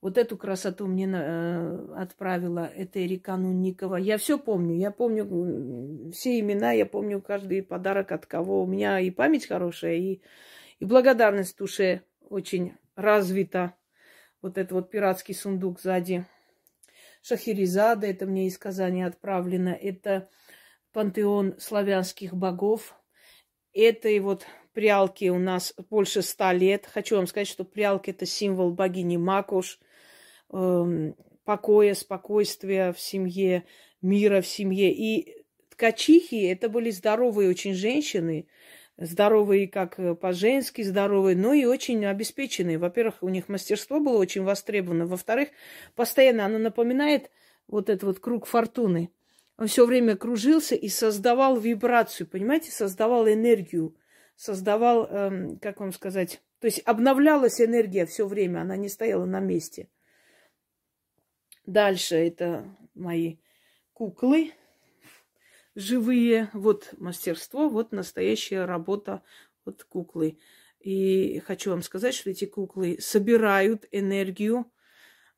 [0.00, 3.96] Вот эту красоту мне э, отправила Эрика Нунникова.
[3.96, 4.76] Я все помню.
[4.76, 8.62] Я помню все имена, я помню каждый подарок от кого.
[8.62, 10.20] У меня и память хорошая, и,
[10.78, 13.74] и благодарность в душе очень развита.
[14.40, 16.24] Вот этот вот пиратский сундук сзади.
[17.22, 19.70] Шахерезада, это мне из Казани отправлено.
[19.70, 20.28] Это
[20.92, 22.94] пантеон славянских богов.
[23.72, 26.86] Это и вот прялки у нас больше ста лет.
[26.86, 29.80] Хочу вам сказать, что прялки– это символ богини Макуш
[30.52, 31.12] э,
[31.44, 33.64] покоя, спокойствия в семье,
[34.02, 34.92] мира в семье.
[34.92, 38.48] И ткачихи это были здоровые очень женщины,
[38.96, 42.78] здоровые как э, по-женски, здоровые, но и очень обеспеченные.
[42.78, 45.06] Во-первых, у них мастерство было очень востребовано.
[45.06, 45.48] Во-вторых,
[45.94, 47.30] постоянно оно напоминает
[47.66, 49.10] вот этот вот круг фортуны.
[49.56, 53.96] Он все время кружился и создавал вибрацию, понимаете, создавал энергию,
[54.36, 59.40] создавал, эм, как вам сказать, то есть обновлялась энергия все время, она не стояла на
[59.40, 59.88] месте.
[61.68, 62.64] Дальше это
[62.94, 63.36] мои
[63.92, 64.52] куклы
[65.74, 66.48] живые.
[66.54, 69.22] Вот мастерство, вот настоящая работа
[69.66, 70.38] вот куклы.
[70.80, 74.72] И хочу вам сказать, что эти куклы собирают энергию,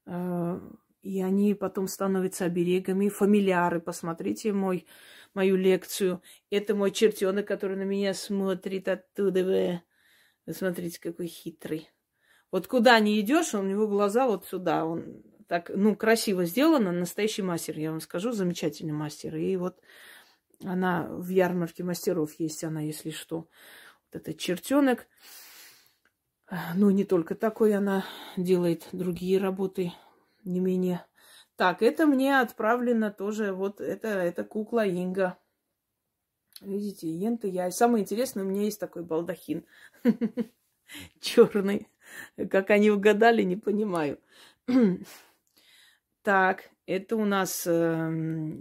[0.07, 0.61] э,
[1.03, 3.09] и они потом становятся оберегами.
[3.09, 4.87] Фамильяры, посмотрите мой,
[5.35, 6.23] мою лекцию.
[6.49, 9.43] Это мой чертенок, который на меня смотрит оттуда.
[10.47, 11.91] Вы смотрите, какой хитрый.
[12.53, 14.85] Вот куда не идешь, у него глаза вот сюда.
[14.85, 19.35] Он так, ну, красиво сделано, настоящий мастер, я вам скажу, замечательный мастер.
[19.35, 19.81] И вот
[20.65, 23.39] она в ярмарке мастеров есть, она, если что.
[23.39, 23.49] Вот
[24.13, 25.09] этот чертенок.
[26.77, 28.05] Ну, не только такой, она
[28.37, 29.93] делает другие работы,
[30.45, 31.05] не менее.
[31.57, 35.37] Так, это мне отправлено тоже, вот это, это кукла Инга.
[36.61, 37.67] Видите, Ента я.
[37.67, 39.67] И самое интересное, у меня есть такой балдахин.
[41.21, 41.89] Черный.
[42.49, 44.21] Как они угадали, не понимаю.
[46.23, 48.11] Так, это у нас э,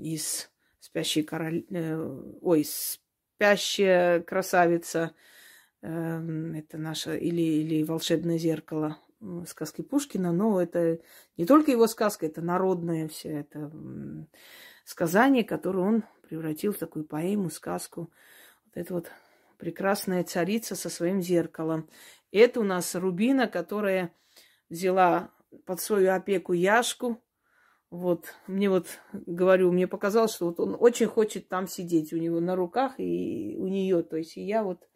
[0.01, 0.49] из
[0.80, 1.66] спящей король...
[1.70, 1.97] Э,
[2.41, 5.14] ой, спящая красавица.
[5.82, 6.22] Э,
[6.55, 8.97] это наша или, или волшебное зеркало
[9.47, 10.99] сказки Пушкина, но это
[11.36, 13.70] не только его сказка, это народное все, это
[14.86, 18.12] сказание, которое он превратил в такую поэму, сказку.
[18.66, 19.12] Вот это вот
[19.57, 21.89] прекрасная царица со своим зеркалом.
[22.32, 24.14] Это у нас Рубина, которая
[24.70, 25.32] взяла
[25.66, 27.22] под свою опеку Яшку,
[27.91, 32.39] вот, мне вот, говорю, мне показалось, что вот он очень хочет там сидеть у него
[32.39, 34.03] на руках и у нее.
[34.03, 34.87] То есть и я вот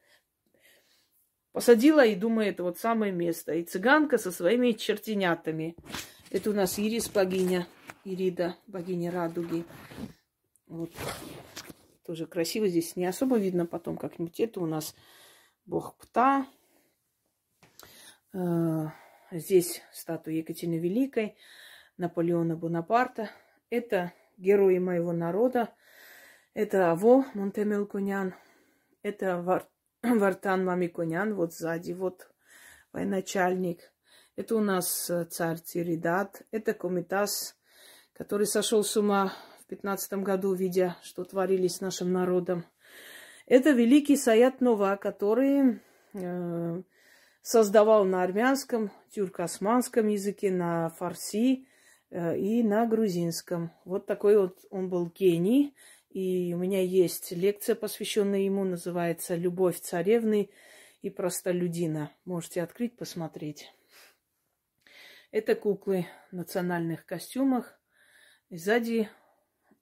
[1.51, 3.53] посадила и думаю, это вот самое место.
[3.53, 5.75] И цыганка со своими чертенятами.
[6.29, 7.67] Это у нас Ирис богиня,
[8.05, 9.65] Ирида, богиня радуги.
[10.67, 10.91] Вот.
[12.05, 12.95] Тоже красиво здесь.
[12.95, 14.39] Не особо видно потом как-нибудь.
[14.39, 14.95] Это у нас
[15.65, 16.45] бог Пта.
[18.33, 18.87] Э,
[19.31, 21.35] здесь статуя Екатерины Великой.
[21.97, 23.29] Наполеона Бонапарта.
[23.69, 25.73] Это герои моего народа.
[26.53, 28.35] Это Аво Монтемелкунян.
[29.01, 29.67] Это Вар...
[30.03, 32.29] Вартан Мамикунян, вот сзади, вот
[32.91, 33.93] военачальник.
[34.35, 36.41] Это у нас э, царь Циридат.
[36.51, 37.55] Это Комитас,
[38.13, 42.65] который сошел с ума в пятнадцатом году, видя, что творили с нашим народом.
[43.45, 45.81] Это великий Саят Нова, который
[46.13, 46.81] э,
[47.41, 51.67] создавал на армянском, тюрко-османском языке, на фарси
[52.13, 53.71] и на грузинском.
[53.85, 55.73] Вот такой вот он был гений.
[56.11, 60.51] И у меня есть лекция, посвященная ему, называется «Любовь царевны
[61.01, 62.11] и простолюдина».
[62.25, 63.73] Можете открыть, посмотреть.
[65.31, 67.79] Это куклы в национальных костюмах.
[68.49, 69.09] И сзади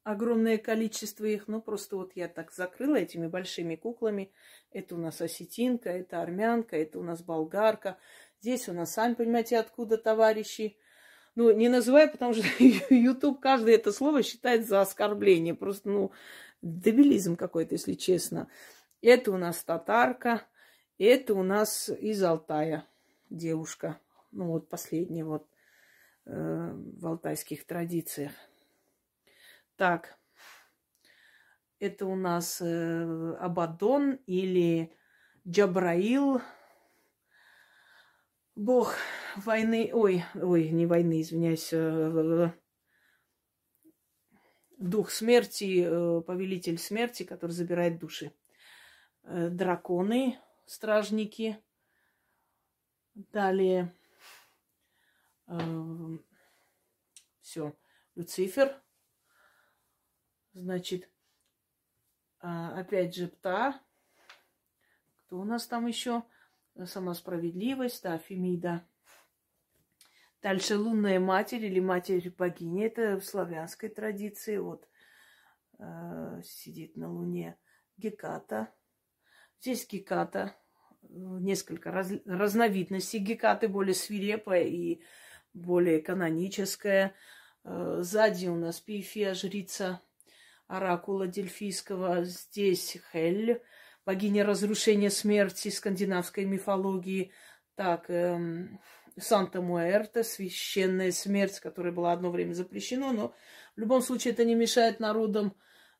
[0.04, 1.50] огромное количество их.
[1.50, 4.32] Ну, просто вот я так закрыла этими большими куклами.
[4.72, 7.98] Это у нас осетинка, это армянка, это у нас болгарка.
[8.40, 10.78] Здесь у нас, сами понимаете, откуда товарищи–
[11.36, 12.44] ну, не называю, потому что
[12.90, 15.54] YouTube каждое это слово считает за оскорбление.
[15.54, 16.12] Просто, ну,
[16.62, 18.48] дебилизм какой-то, если честно.
[19.02, 20.44] Это у нас татарка,
[20.98, 22.86] это у нас из Алтая
[23.30, 24.00] девушка.
[24.32, 25.48] Ну, вот последняя вот
[26.26, 28.32] э, в алтайских традициях.
[29.76, 30.18] Так,
[31.80, 34.94] это у нас э, Абадон или
[35.48, 36.42] Джабраил,
[38.56, 38.96] бог
[39.36, 42.52] войны, ой, ой, не войны, извиняюсь, э,
[44.78, 48.34] дух смерти, э, повелитель смерти, который забирает души.
[49.24, 51.62] Э, драконы, стражники.
[53.14, 53.94] Далее
[57.42, 57.76] все,
[58.16, 58.82] Люцифер.
[60.54, 61.10] Значит,
[62.40, 63.82] опять же Пта.
[65.18, 66.24] Кто у нас там еще?
[66.86, 68.84] Сама справедливость, да, Фемида.
[70.42, 72.86] Дальше лунная матерь или матерь богини.
[72.86, 74.58] Это в славянской традиции.
[74.58, 74.88] Вот
[75.78, 77.58] э, сидит на луне
[77.98, 78.74] Геката.
[79.60, 80.56] Здесь Геката.
[81.04, 85.02] Несколько раз, разновидностей Гекаты, более свирепая и
[85.54, 87.14] более каноническая.
[87.64, 90.02] Э, сзади у нас Пифия, жрица
[90.68, 92.24] оракула дельфийского.
[92.24, 93.62] Здесь Хель,
[94.06, 97.32] богиня разрушения смерти скандинавской мифологии.
[97.76, 98.80] Так, эм,
[99.18, 103.34] Санта-Муэрте, священная смерть, которая была одно время запрещена, но
[103.76, 105.56] в любом случае это не мешает народам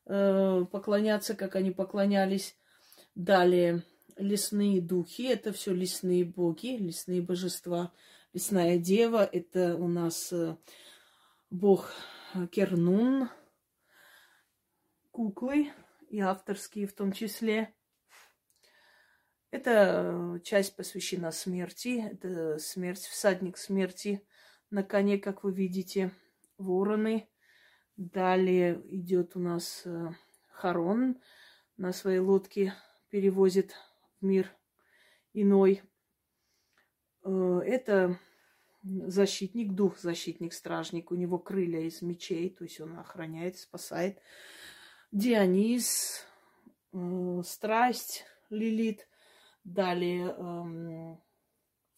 [0.06, 2.56] э, поклоняться, как они поклонялись.
[3.14, 3.82] Далее
[4.16, 7.92] лесные духи, это все лесные боги, лесные божества.
[8.32, 10.56] Лесная дева, это у нас э,
[11.50, 11.92] бог
[12.50, 13.28] Кернун,
[15.10, 15.70] куклы
[16.08, 17.74] и авторские в том числе.
[19.52, 22.08] Эта часть посвящена смерти.
[22.10, 24.26] Это смерть, всадник смерти
[24.70, 26.10] на коне, как вы видите,
[26.56, 27.28] вороны.
[27.98, 29.86] Далее идет у нас
[30.48, 31.20] Харон
[31.76, 32.72] на своей лодке
[33.10, 33.74] перевозит
[34.20, 34.50] в мир
[35.34, 35.82] иной.
[37.22, 38.18] Это
[38.82, 41.10] защитник, дух защитник, стражник.
[41.10, 44.18] У него крылья из мечей, то есть он охраняет, спасает.
[45.12, 46.26] Дионис,
[46.94, 49.06] э, страсть, Лилит.
[49.64, 51.16] Далее э,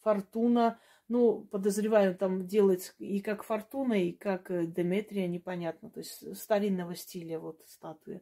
[0.01, 0.79] Фортуна.
[1.07, 5.89] Ну, подозреваю, там делать и как Фортуна, и как э, Деметрия, непонятно.
[5.89, 8.21] То есть старинного стиля вот статуя.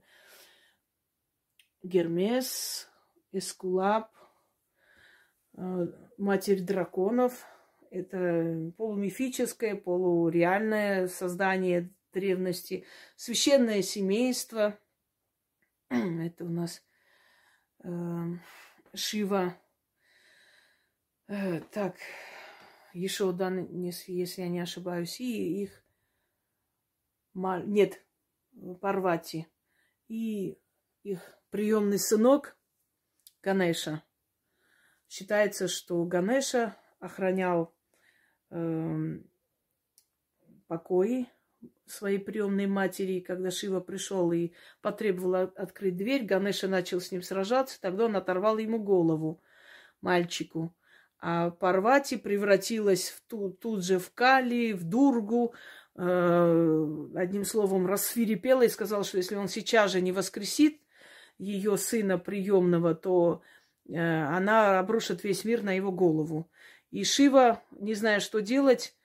[1.82, 2.90] Гермес,
[3.32, 4.12] Эскулап,
[5.58, 5.88] э,
[6.18, 7.46] Матерь драконов–
[7.94, 12.86] это полумифическое, полуреальное создание древности.
[13.16, 14.80] Священное семейство.
[15.90, 16.84] Это у нас
[17.84, 17.90] э,
[18.96, 19.58] Шива.
[21.28, 21.98] Э, так,
[22.94, 25.84] Ешодан, если я не ошибаюсь, и их...
[27.34, 28.06] Нет,
[28.82, 29.48] Парвати.
[30.08, 30.60] И
[31.02, 32.56] их приемный сынок
[33.42, 34.04] Ганеша.
[35.08, 37.76] Считается, что Ганеша охранял
[38.52, 39.20] э,
[40.68, 41.28] покои
[41.86, 47.80] своей приемной матери, когда Шива пришел и потребовал открыть дверь, Ганеша начал с ним сражаться,
[47.82, 49.42] тогда он оторвал ему голову,
[50.02, 50.76] мальчику.
[51.20, 55.54] А Парвати превратилась в ту, тут же в Кали, в Дургу,
[55.96, 60.82] э, одним словом, рассвирепела и сказала, что если он сейчас же не воскресит
[61.38, 63.42] ее сына приемного, то
[63.88, 66.50] э, она обрушит весь мир на его голову.
[66.92, 68.96] И Шива, не зная, что делать,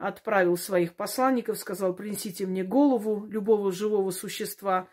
[0.00, 4.88] отправил своих посланников, сказал, принесите мне голову любого живого существа.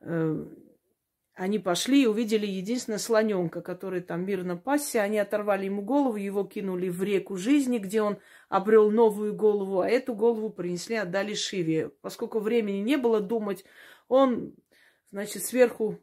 [0.00, 0.46] Э,
[1.34, 5.02] они пошли и увидели единственное слоненка, который там мирно пасся.
[5.02, 8.18] Они оторвали ему голову, его кинули в реку жизни, где он
[8.48, 11.90] обрел новую голову, а эту голову принесли, отдали Шиве.
[12.00, 13.64] Поскольку времени не было думать,
[14.08, 14.54] он,
[15.12, 15.98] значит, сверху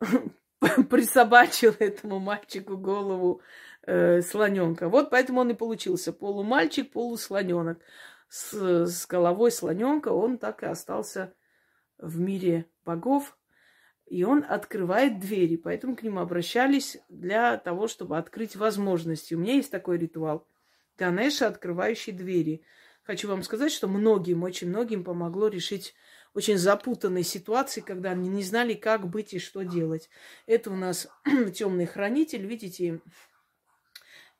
[0.90, 3.40] присобачил этому мальчику голову
[3.86, 4.88] э, слоненка.
[4.88, 7.80] Вот поэтому он и получился полумальчик, полуслоненок.
[8.28, 8.52] С,
[8.86, 11.34] с головой слоненка он так и остался
[11.98, 13.36] в мире богов.
[14.06, 19.34] И он открывает двери, поэтому к нему обращались для того, чтобы открыть возможности.
[19.34, 20.46] У меня есть такой ритуал.
[20.98, 22.62] Ганеша, открывающий двери.
[23.02, 25.94] Хочу вам сказать, что многим, очень многим помогло решить
[26.34, 30.10] очень запутанные ситуации, когда они не знали, как быть и что делать.
[30.46, 31.08] Это у нас
[31.54, 33.00] темный хранитель, видите,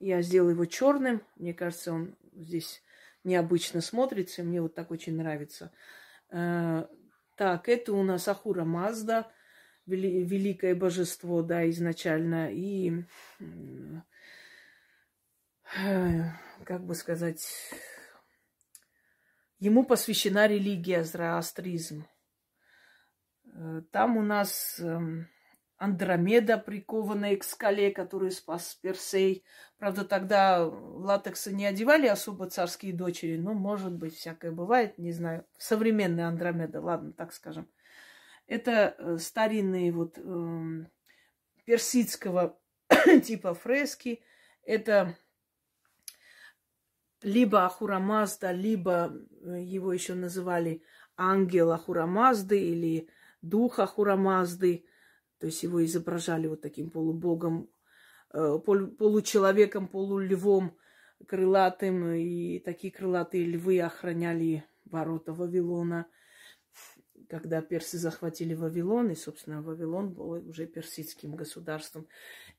[0.04, 1.22] я сделала его черным.
[1.36, 2.82] Мне кажется, он здесь
[3.24, 4.42] необычно смотрится.
[4.42, 5.72] Мне вот так очень нравится.
[6.30, 6.86] Э,
[7.36, 9.32] так, это у нас Ахура Мазда,
[9.86, 12.52] великое божество, да, изначально.
[12.52, 13.04] И,
[15.78, 16.22] э,
[16.64, 17.48] как бы сказать,
[19.58, 22.06] ему посвящена религия, зороастризм.
[23.46, 25.28] Э, там у нас эм,
[25.84, 29.44] Андромеда, прикованная к скале, которую спас Персей.
[29.76, 33.36] Правда, тогда латекса не одевали особо царские дочери.
[33.36, 35.44] Ну, может быть, всякое бывает, не знаю.
[35.58, 37.68] Современная Андромеда, ладно, так скажем.
[38.46, 40.86] Это э, старинные вот э,
[41.64, 42.58] персидского
[43.24, 44.22] типа фрески.
[44.64, 45.14] Это
[47.20, 49.12] либо Ахурамазда, либо
[49.42, 50.82] э, его еще называли
[51.16, 53.10] ангел Ахурамазды или
[53.42, 54.86] дух Ахурамазды–
[55.44, 57.68] то есть его изображали вот таким полубогом,
[58.32, 60.74] э, получеловеком, полульвом,
[61.28, 62.14] крылатым.
[62.14, 66.06] И такие крылатые львы охраняли ворота Вавилона,
[67.28, 69.10] когда персы захватили Вавилон.
[69.10, 72.08] И, собственно, Вавилон был уже персидским государством.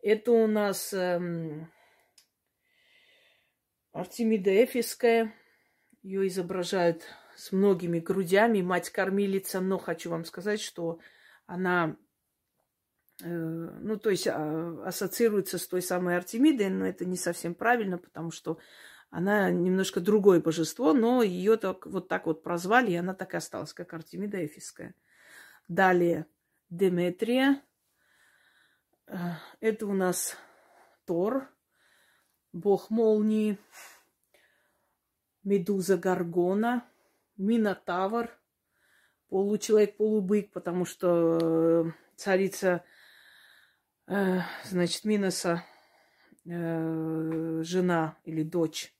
[0.03, 1.71] Это у нас эм,
[3.93, 5.33] Артемида Эфиская.
[6.03, 7.01] Ее изображают
[7.35, 9.59] с многими грудями, мать-кормилица.
[9.59, 10.99] Но хочу вам сказать, что
[11.47, 11.97] она
[13.21, 18.31] ну, то есть а, ассоциируется с той самой Артемидой, но это не совсем правильно, потому
[18.31, 18.59] что
[19.09, 23.37] она немножко другое божество, но ее так, вот так вот прозвали, и она так и
[23.37, 24.95] осталась, как Артемида Эфиская.
[25.69, 26.25] Далее
[26.69, 27.61] Деметрия.
[29.07, 29.15] Э,
[29.61, 30.35] это у нас
[31.05, 31.47] Тор,
[32.51, 33.57] бог молнии,
[35.43, 36.83] Медуза Гаргона,
[37.37, 38.29] Минотавр,
[39.29, 42.94] получеловек-полубык, потому что э, царица Э,
[44.07, 45.63] значит, Миноса
[46.45, 48.95] э, жена или дочь,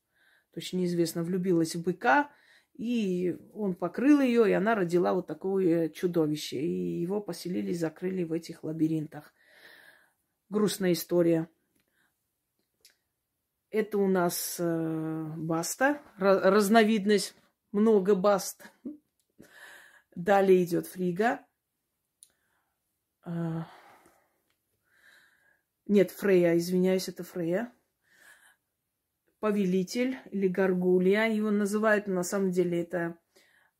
[0.54, 2.32] точно неизвестно, влюбилась в быка,
[2.74, 6.60] и он покрыл ее, и она родила вот такое чудовище.
[6.60, 9.34] И его поселили, закрыли в этих лабиринтах.
[10.50, 11.50] грустная история.
[13.70, 17.36] Это у нас э, баста, разновидность,
[17.72, 18.72] много баст.
[20.16, 21.46] Далее идет фрига.
[25.88, 27.72] Нет, Фрея, извиняюсь, это Фрея.
[29.40, 32.08] Повелитель или Гаргулия его называют.
[32.08, 33.18] На самом деле это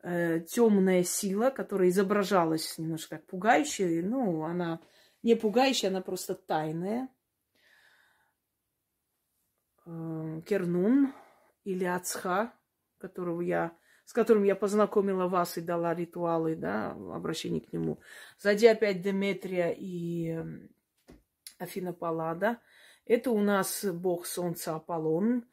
[0.04, 4.04] э, темная сила, которая изображалась немножко как пугающая.
[4.04, 4.80] Ну, она
[5.24, 7.10] не пугающая, она просто тайная.
[9.88, 11.12] Э, Кернун
[11.64, 12.54] или Ацха,
[13.00, 13.76] которого я,
[14.06, 18.00] с которым я познакомила вас и дала ритуалы, да, обращение к нему.
[18.38, 20.70] Сзади опять Деметрия и
[21.58, 22.60] Афина Паллада.
[23.06, 25.46] Это у нас бог солнца Аполлон,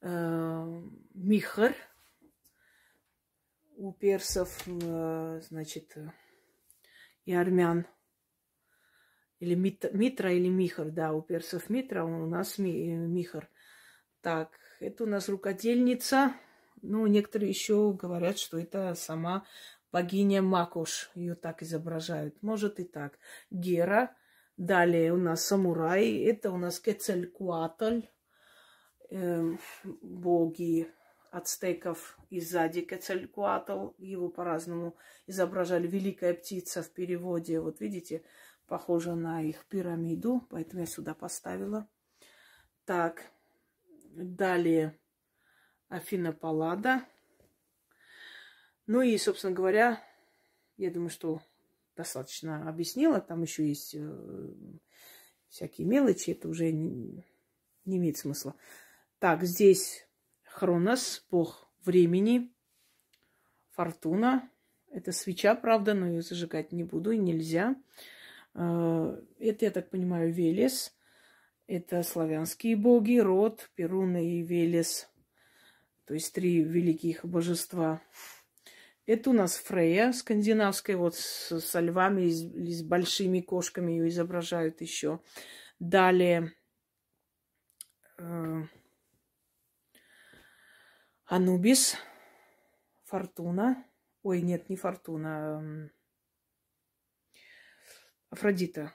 [0.00, 0.82] э,
[1.14, 1.74] Михар.
[3.76, 5.96] У персов, э, значит,
[7.24, 7.86] и армян.
[9.38, 13.48] Или Митра, или Михар, да, у персов Митра, у нас Михар.
[14.20, 16.34] Так, это у нас рукодельница.
[16.82, 19.46] Ну, некоторые еще говорят, что это сама
[19.92, 21.10] богиня Макош.
[21.14, 22.42] Ее так изображают.
[22.42, 23.18] Может и так.
[23.50, 24.14] Гера
[24.56, 28.02] Далее у нас самурай, это у нас Кецелькуатль,
[29.10, 30.92] э, боги
[31.30, 34.96] ацтеков и сзади Кецелькуатл, его по-разному
[35.26, 35.86] изображали.
[35.86, 38.22] Великая птица в переводе, вот видите,
[38.66, 41.88] похоже на их пирамиду, поэтому я сюда поставила.
[42.84, 43.22] Так,
[44.10, 44.98] далее
[45.88, 47.04] Афина Паллада.
[48.86, 50.02] Ну и, собственно говоря,
[50.76, 51.40] я думаю, что
[52.00, 53.20] достаточно объяснила.
[53.20, 54.54] Там еще есть э,
[55.48, 57.26] всякие мелочи, это уже не,
[57.84, 58.54] не имеет смысла.
[59.18, 60.08] Так, здесь
[60.44, 62.54] Хронос, бог времени,
[63.72, 64.48] Фортуна.
[64.90, 67.76] Это свеча, правда, но ее зажигать не буду и нельзя.
[68.54, 70.96] Э, это, я так понимаю, Велес.
[71.66, 75.06] Это славянские боги, Род, Перуна и Велес.
[76.06, 78.00] То есть три великих божества.
[79.06, 84.80] Это у нас Фрея скандинавская, вот с, со львами и с большими кошками ее изображают
[84.80, 85.20] еще.
[85.78, 86.52] Далее
[88.18, 88.62] э,
[91.24, 91.96] Анубис,
[93.04, 93.84] Фортуна.
[94.22, 95.62] Ой, нет, не Фортуна.
[95.62, 95.88] Э,
[98.30, 98.92] Афродита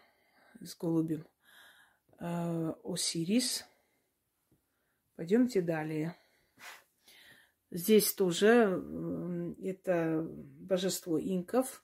[0.61, 1.27] с голубем.
[2.19, 3.65] Э, Осирис.
[5.15, 6.15] Пойдемте далее.
[7.71, 8.81] Здесь тоже
[9.61, 11.83] это божество инков,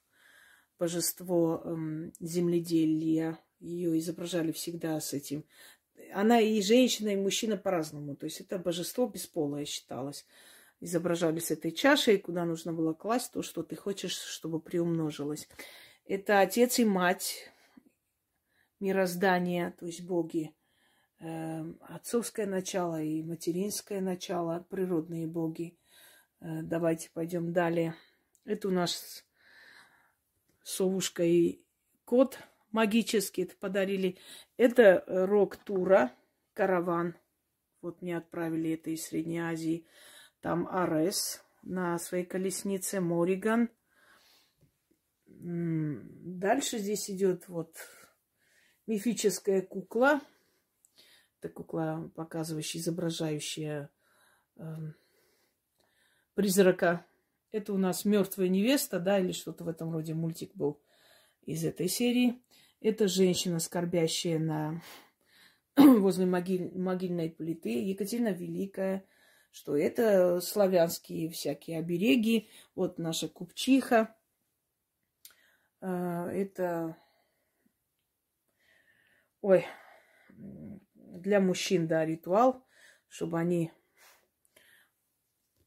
[0.80, 3.40] божество эм, земледелия.
[3.60, 5.46] Ее изображали всегда с этим.
[6.14, 8.16] Она и женщина, и мужчина по-разному.
[8.16, 10.26] То есть это божество бесполое считалось.
[10.80, 15.48] Изображали с этой чашей, куда нужно было класть то, что ты хочешь, чтобы приумножилось.
[16.06, 17.52] Это отец и мать
[18.80, 20.54] мироздания, то есть боги.
[21.20, 25.78] Эм, отцовское начало и материнское начало, природные боги.
[26.42, 27.96] Э, давайте пойдем далее.
[28.46, 29.24] Это у нас
[30.64, 31.62] совушка и
[32.06, 32.40] кот
[32.72, 33.44] магический.
[33.44, 34.18] Это подарили.
[34.58, 36.12] Это рок-тура,
[36.54, 37.16] караван.
[37.82, 39.86] Вот мне отправили это из Средней Азии.
[40.42, 43.70] Там Арес на своей колеснице, Мориган.
[45.28, 47.76] Дальше здесь идет вот
[48.88, 50.22] мифическая кукла.
[51.40, 53.90] Это кукла, показывающая, изображающая
[54.58, 54.96] эм,
[56.34, 57.06] призрака.
[57.52, 60.80] Это у нас мертвая невеста, да, или что-то в этом роде мультик был
[61.46, 62.42] из этой серии.
[62.80, 64.82] Это женщина, скорбящая на
[65.76, 69.06] возле могиль, могильной плиты, Екатерина Великая,
[69.52, 72.50] что это славянские всякие обереги.
[72.76, 74.16] Вот наша купчиха.
[75.82, 76.96] А, это,
[79.42, 79.66] ой,
[80.30, 82.66] для мужчин, да, ритуал,
[83.08, 83.72] чтобы они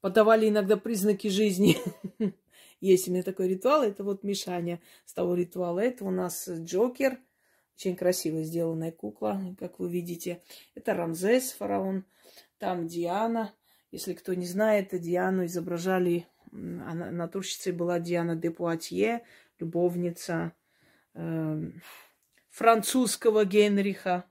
[0.05, 1.79] подавали иногда признаки жизни.
[2.83, 5.81] Есть у меня такой ритуал, это вот Мишаня с того ритуала.
[5.81, 7.19] Это у нас Джокер,
[7.75, 10.43] очень красиво сделанная кукла, как вы видите.
[10.75, 12.05] Это Рамзес, фараон.
[12.59, 13.55] Там Диана.
[13.93, 19.25] Если кто не знает, Диану изображали, она, натурщицей была Диана де Пуатье,
[19.59, 20.53] любовница
[21.15, 21.71] э,
[22.51, 24.27] французского Генриха.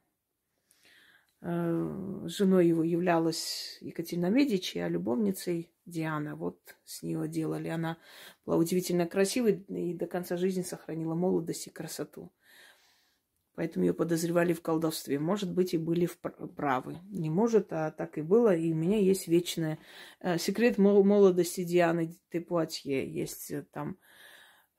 [1.46, 6.38] Э, женой его являлась Екатерина Медичи, а любовницей Диана.
[6.38, 7.68] Вот с нее делали.
[7.68, 7.98] Она
[8.46, 12.32] была удивительно красивой и до конца жизни сохранила молодость и красоту.
[13.56, 15.20] Поэтому ее подозревали в колдовстве.
[15.20, 16.10] Может быть, и были
[16.56, 17.00] правы.
[17.12, 18.56] Не может, а так и было.
[18.56, 19.80] И у меня есть вечное...
[20.22, 23.06] Э, секрет молодости Дианы де Пуатье.
[23.06, 23.98] Есть э, там,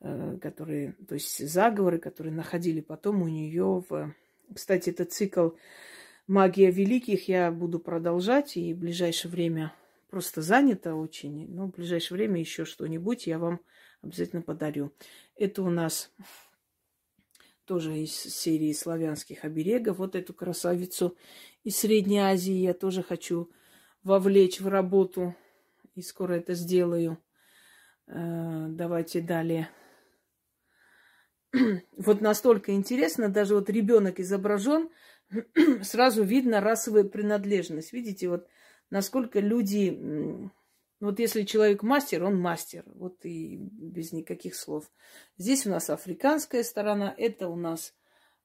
[0.01, 0.95] которые...
[1.09, 4.15] То есть заговоры, которые находили потом у нее в
[4.55, 5.51] Кстати, этот цикл
[6.27, 9.75] «Магия великих» я буду продолжать, и в ближайшее время
[10.09, 11.49] просто занято очень.
[11.49, 13.61] Но в ближайшее время еще что-нибудь я вам
[14.01, 14.93] обязательно подарю.
[15.37, 16.13] Это у нас
[17.65, 19.99] тоже из серии славянских оберегов.
[19.99, 21.17] Вот эту красавицу
[21.63, 23.51] из Средней Азии я тоже хочу
[24.03, 25.35] вовлечь в работу.
[25.95, 27.19] И скоро это сделаю.
[28.07, 29.69] Э, давайте далее.
[31.97, 34.91] Вот настолько интересно, даже вот ребенок изображен,
[35.83, 37.93] сразу видно расовая принадлежность.
[37.93, 38.49] Видите, вот
[38.91, 40.51] насколько люди
[41.05, 42.85] вот если человек мастер, он мастер.
[42.95, 44.91] Вот и без никаких слов.
[45.37, 47.15] Здесь у нас африканская сторона.
[47.19, 47.95] Это у нас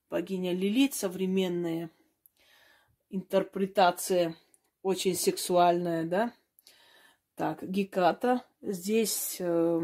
[0.10, 1.90] богиня Лилит, современная
[3.10, 4.36] интерпретация,
[4.82, 6.34] очень сексуальная, да.
[7.36, 8.44] Так, Геката.
[8.62, 9.82] Здесь э,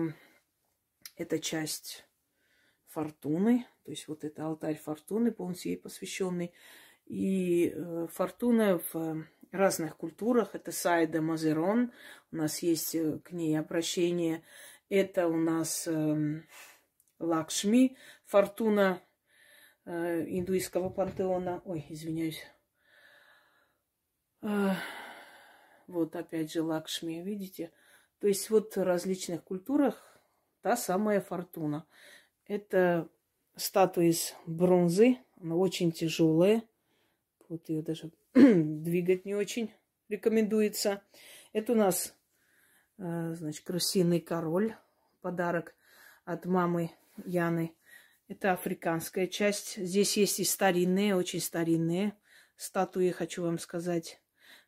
[1.15, 2.05] эта часть
[2.87, 3.65] фортуны.
[3.85, 6.51] То есть вот это алтарь фортуны, полностью ей посвященный.
[7.05, 9.25] И э, фортуна в
[9.55, 10.55] разных культурах.
[10.55, 11.91] Это Сайда Мазерон.
[12.31, 14.43] У нас есть э, к ней обращение.
[14.89, 16.43] Это у нас э,
[17.19, 19.01] Лакшми, фортуна
[19.85, 21.61] э, индуистского пантеона.
[21.65, 22.43] Ой, извиняюсь.
[25.87, 27.71] Вот опять же Лакшми, видите?
[28.19, 30.19] То есть вот в различных культурах
[30.61, 31.87] та самая фортуна.
[32.45, 33.09] Это
[33.55, 36.63] статуя из бронзы, она очень тяжелая.
[37.55, 39.71] Вот ее даже двигать не очень
[40.09, 41.01] рекомендуется.
[41.53, 42.13] Это у нас,
[42.97, 44.75] э, значит, крысиный король.
[45.21, 45.73] Подарок
[46.25, 46.91] от мамы
[47.23, 47.73] Яны.
[48.27, 49.77] Это африканская часть.
[49.77, 52.17] Здесь есть и старинные, очень старинные
[52.57, 54.21] статуи, хочу вам сказать.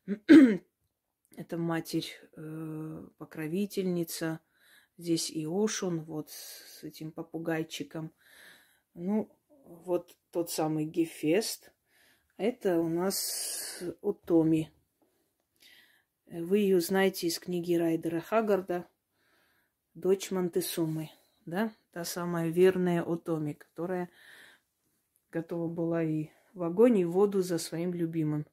[1.36, 2.08] Это матерь
[2.38, 4.40] э.
[4.98, 8.14] Здесь и Ошун, вот с этим попугайчиком.
[8.94, 9.30] Ну,
[9.66, 11.74] вот тот самый Гефест–
[12.38, 14.72] это у нас Утоми.
[16.28, 18.88] Вы ее знаете из книги Райдера Хагарда
[19.94, 21.10] «Дочь Монтесумы».
[21.46, 21.72] Да?
[21.92, 24.10] Та самая верная Утоми, которая
[25.32, 28.46] готова была и в огонь, и в воду за своим любимым.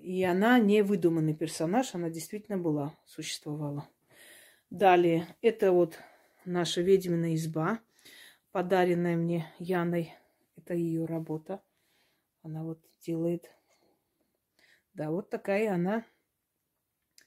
[0.00, 3.88] И она не выдуманный персонаж, она действительно была, существовала.
[4.70, 5.98] Далее, это вот
[6.44, 7.80] наша ведьмина изба,
[8.50, 10.12] подаренная мне Яной.
[10.56, 11.62] Это ее работа.
[12.44, 13.50] Она вот делает.
[14.92, 16.04] Да, вот такая она.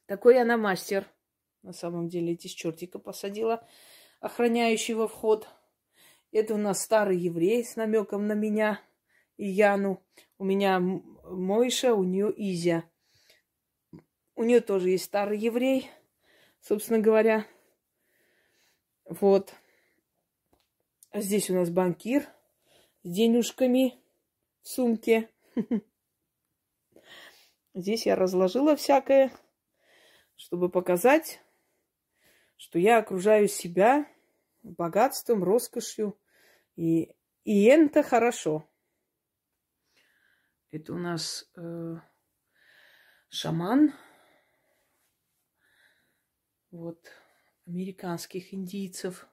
[0.06, 1.08] Такой она мастер.
[1.64, 3.68] На самом деле, с чертика посадила,
[4.20, 5.50] охраняющего вход.
[6.32, 8.80] Это у нас старый еврей с намеком на меня
[9.38, 10.06] и Яну.
[10.38, 12.84] У меня Мойша, у нее Изя.
[14.36, 15.90] У нее тоже есть старый еврей,
[16.62, 17.48] собственно говоря.
[19.04, 19.52] Вот.
[21.10, 22.28] А здесь у нас банкир
[23.02, 24.00] с денежками
[24.68, 25.30] сумке.
[27.74, 29.32] Здесь я разложила всякое,
[30.36, 31.42] чтобы показать,
[32.58, 34.12] что я окружаю себя
[34.64, 36.20] богатством, роскошью.
[36.76, 38.70] И, и это хорошо.
[40.72, 41.96] Это у нас э,
[43.30, 43.94] шаман.
[46.72, 47.08] Вот
[47.66, 49.28] американских индийцев.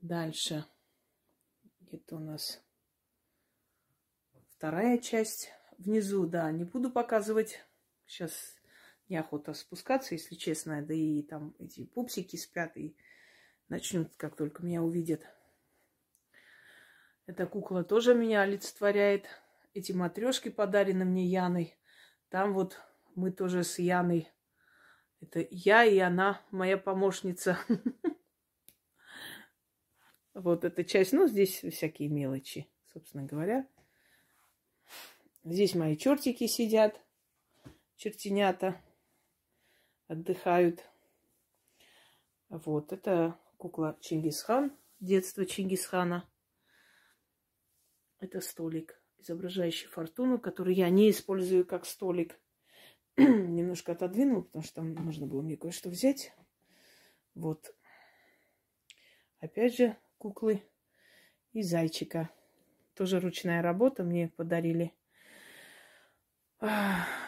[0.00, 0.64] Дальше.
[1.90, 2.62] Это у нас
[4.62, 7.58] Вторая часть внизу, да, не буду показывать.
[8.06, 8.54] Сейчас
[9.08, 10.80] неохота спускаться, если честно.
[10.82, 12.96] Да и там эти пупсики спят и
[13.68, 15.22] начнут, как только меня увидят.
[17.26, 19.26] Эта кукла тоже меня олицетворяет.
[19.74, 21.74] Эти матрешки подарены мне Яной.
[22.28, 22.78] Там вот
[23.16, 24.28] мы тоже с Яной.
[25.20, 27.58] Это я и она, моя помощница.
[30.34, 33.66] Вот эта часть, ну, здесь всякие мелочи, собственно говоря.
[35.44, 37.00] Здесь мои чертики сидят,
[37.96, 38.80] чертенята,
[40.06, 40.84] отдыхают.
[42.48, 46.28] Вот, это кукла Чингисхан, детство Чингисхана.
[48.20, 52.38] Это столик, изображающий фортуну, который я не использую как столик.
[53.16, 56.32] Немножко отодвинул, потому что там нужно было мне кое-что взять.
[57.34, 57.74] Вот.
[59.40, 60.62] Опять же, куклы
[61.52, 62.30] и зайчика.
[62.94, 64.92] Тоже ручная работа мне подарили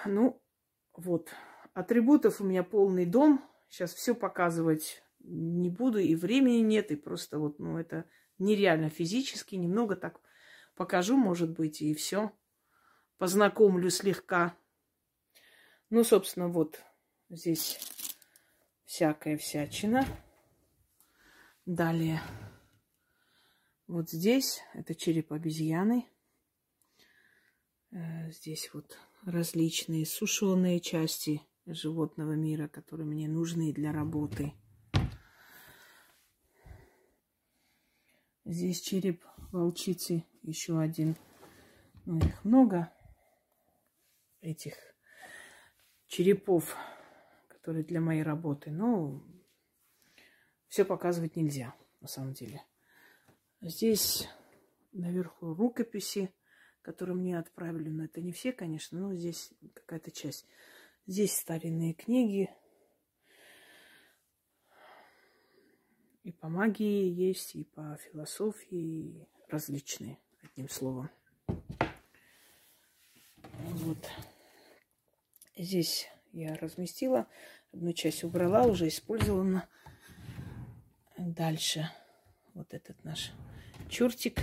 [0.07, 0.43] ну,
[0.95, 1.29] вот.
[1.73, 3.43] Атрибутов у меня полный дом.
[3.69, 8.09] Сейчас все показывать не буду, и времени нет, и просто вот, ну, это
[8.39, 9.57] нереально физически.
[9.57, 10.21] Немного так
[10.77, 12.31] покажу, может быть, и все.
[13.19, 14.57] Познакомлю слегка.
[15.91, 16.81] Ну, собственно, вот
[17.29, 17.79] здесь
[18.85, 20.07] всякая всячина.
[21.67, 22.21] Далее
[23.87, 26.07] Вот здесь это череп обезьяны.
[27.91, 34.53] Э, здесь вот различные сушеные части животного мира, которые мне нужны для работы.
[38.45, 41.17] Здесь череп волчицы, еще один.
[42.05, 42.93] Ну, их много,
[44.43, 44.75] этих
[46.07, 46.77] черепов,
[47.49, 48.71] которые для моей работы.
[48.71, 49.25] Но
[50.69, 52.63] все показывать нельзя, на самом деле.
[53.63, 54.29] Здесь
[54.93, 56.35] наверху рукописи,
[56.85, 57.89] которые мне отправили.
[57.89, 60.47] Но это не все, конечно, но здесь какая-то часть.
[61.07, 62.51] Здесь старинные книги.
[66.23, 71.11] И по магии есть, и по философии различные, одним словом.
[73.51, 73.99] Вот.
[75.57, 77.27] Здесь я разместила.
[77.73, 79.69] Одну часть убрала, уже использована.
[81.19, 81.91] Дальше
[82.55, 83.33] вот этот наш
[83.89, 84.41] чертик.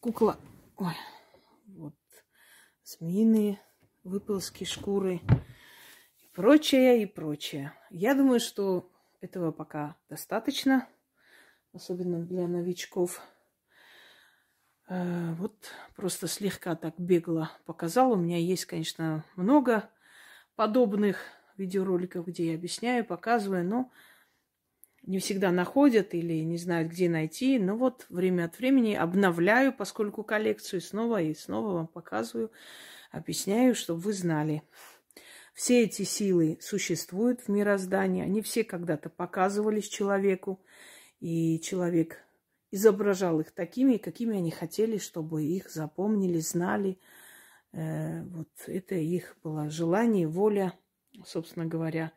[0.00, 0.38] Кукла.
[0.76, 0.94] Ой.
[2.84, 3.60] Змеиные
[4.04, 5.20] выползки шкуры.
[6.18, 7.72] И прочее, и прочее.
[7.90, 8.90] Я думаю, что
[9.20, 10.88] этого пока достаточно.
[11.72, 13.20] Особенно для новичков.
[14.88, 18.14] Э, вот просто слегка так бегло показала.
[18.14, 19.88] У меня есть, конечно, много
[20.56, 21.18] подобных
[21.56, 23.90] видеороликов, где я объясняю, показываю, но
[25.02, 27.58] не всегда находят или не знают, где найти.
[27.58, 32.50] Но вот время от времени обновляю, поскольку коллекцию снова и снова вам показываю,
[33.10, 34.62] объясняю, чтобы вы знали.
[35.54, 40.60] Все эти силы существуют в мироздании, они все когда-то показывались человеку,
[41.18, 42.24] и человек
[42.70, 46.98] изображал их такими, какими они хотели, чтобы их запомнили, знали.
[47.72, 50.72] Э, вот это их было желание, воля,
[51.24, 52.12] собственно говоря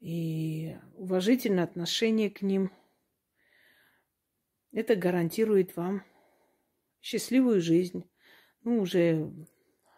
[0.00, 2.72] и уважительное отношение к ним.
[4.72, 6.04] Это гарантирует вам
[7.00, 8.08] счастливую жизнь.
[8.62, 9.32] Ну, уже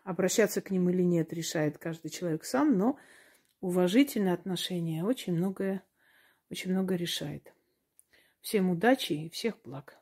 [0.04, 2.98] обращаться к ним или нет, решает каждый человек сам, но
[3.60, 5.82] уважительное отношение очень многое,
[6.50, 7.52] очень много решает.
[8.40, 9.98] Всем удачи и всех благ.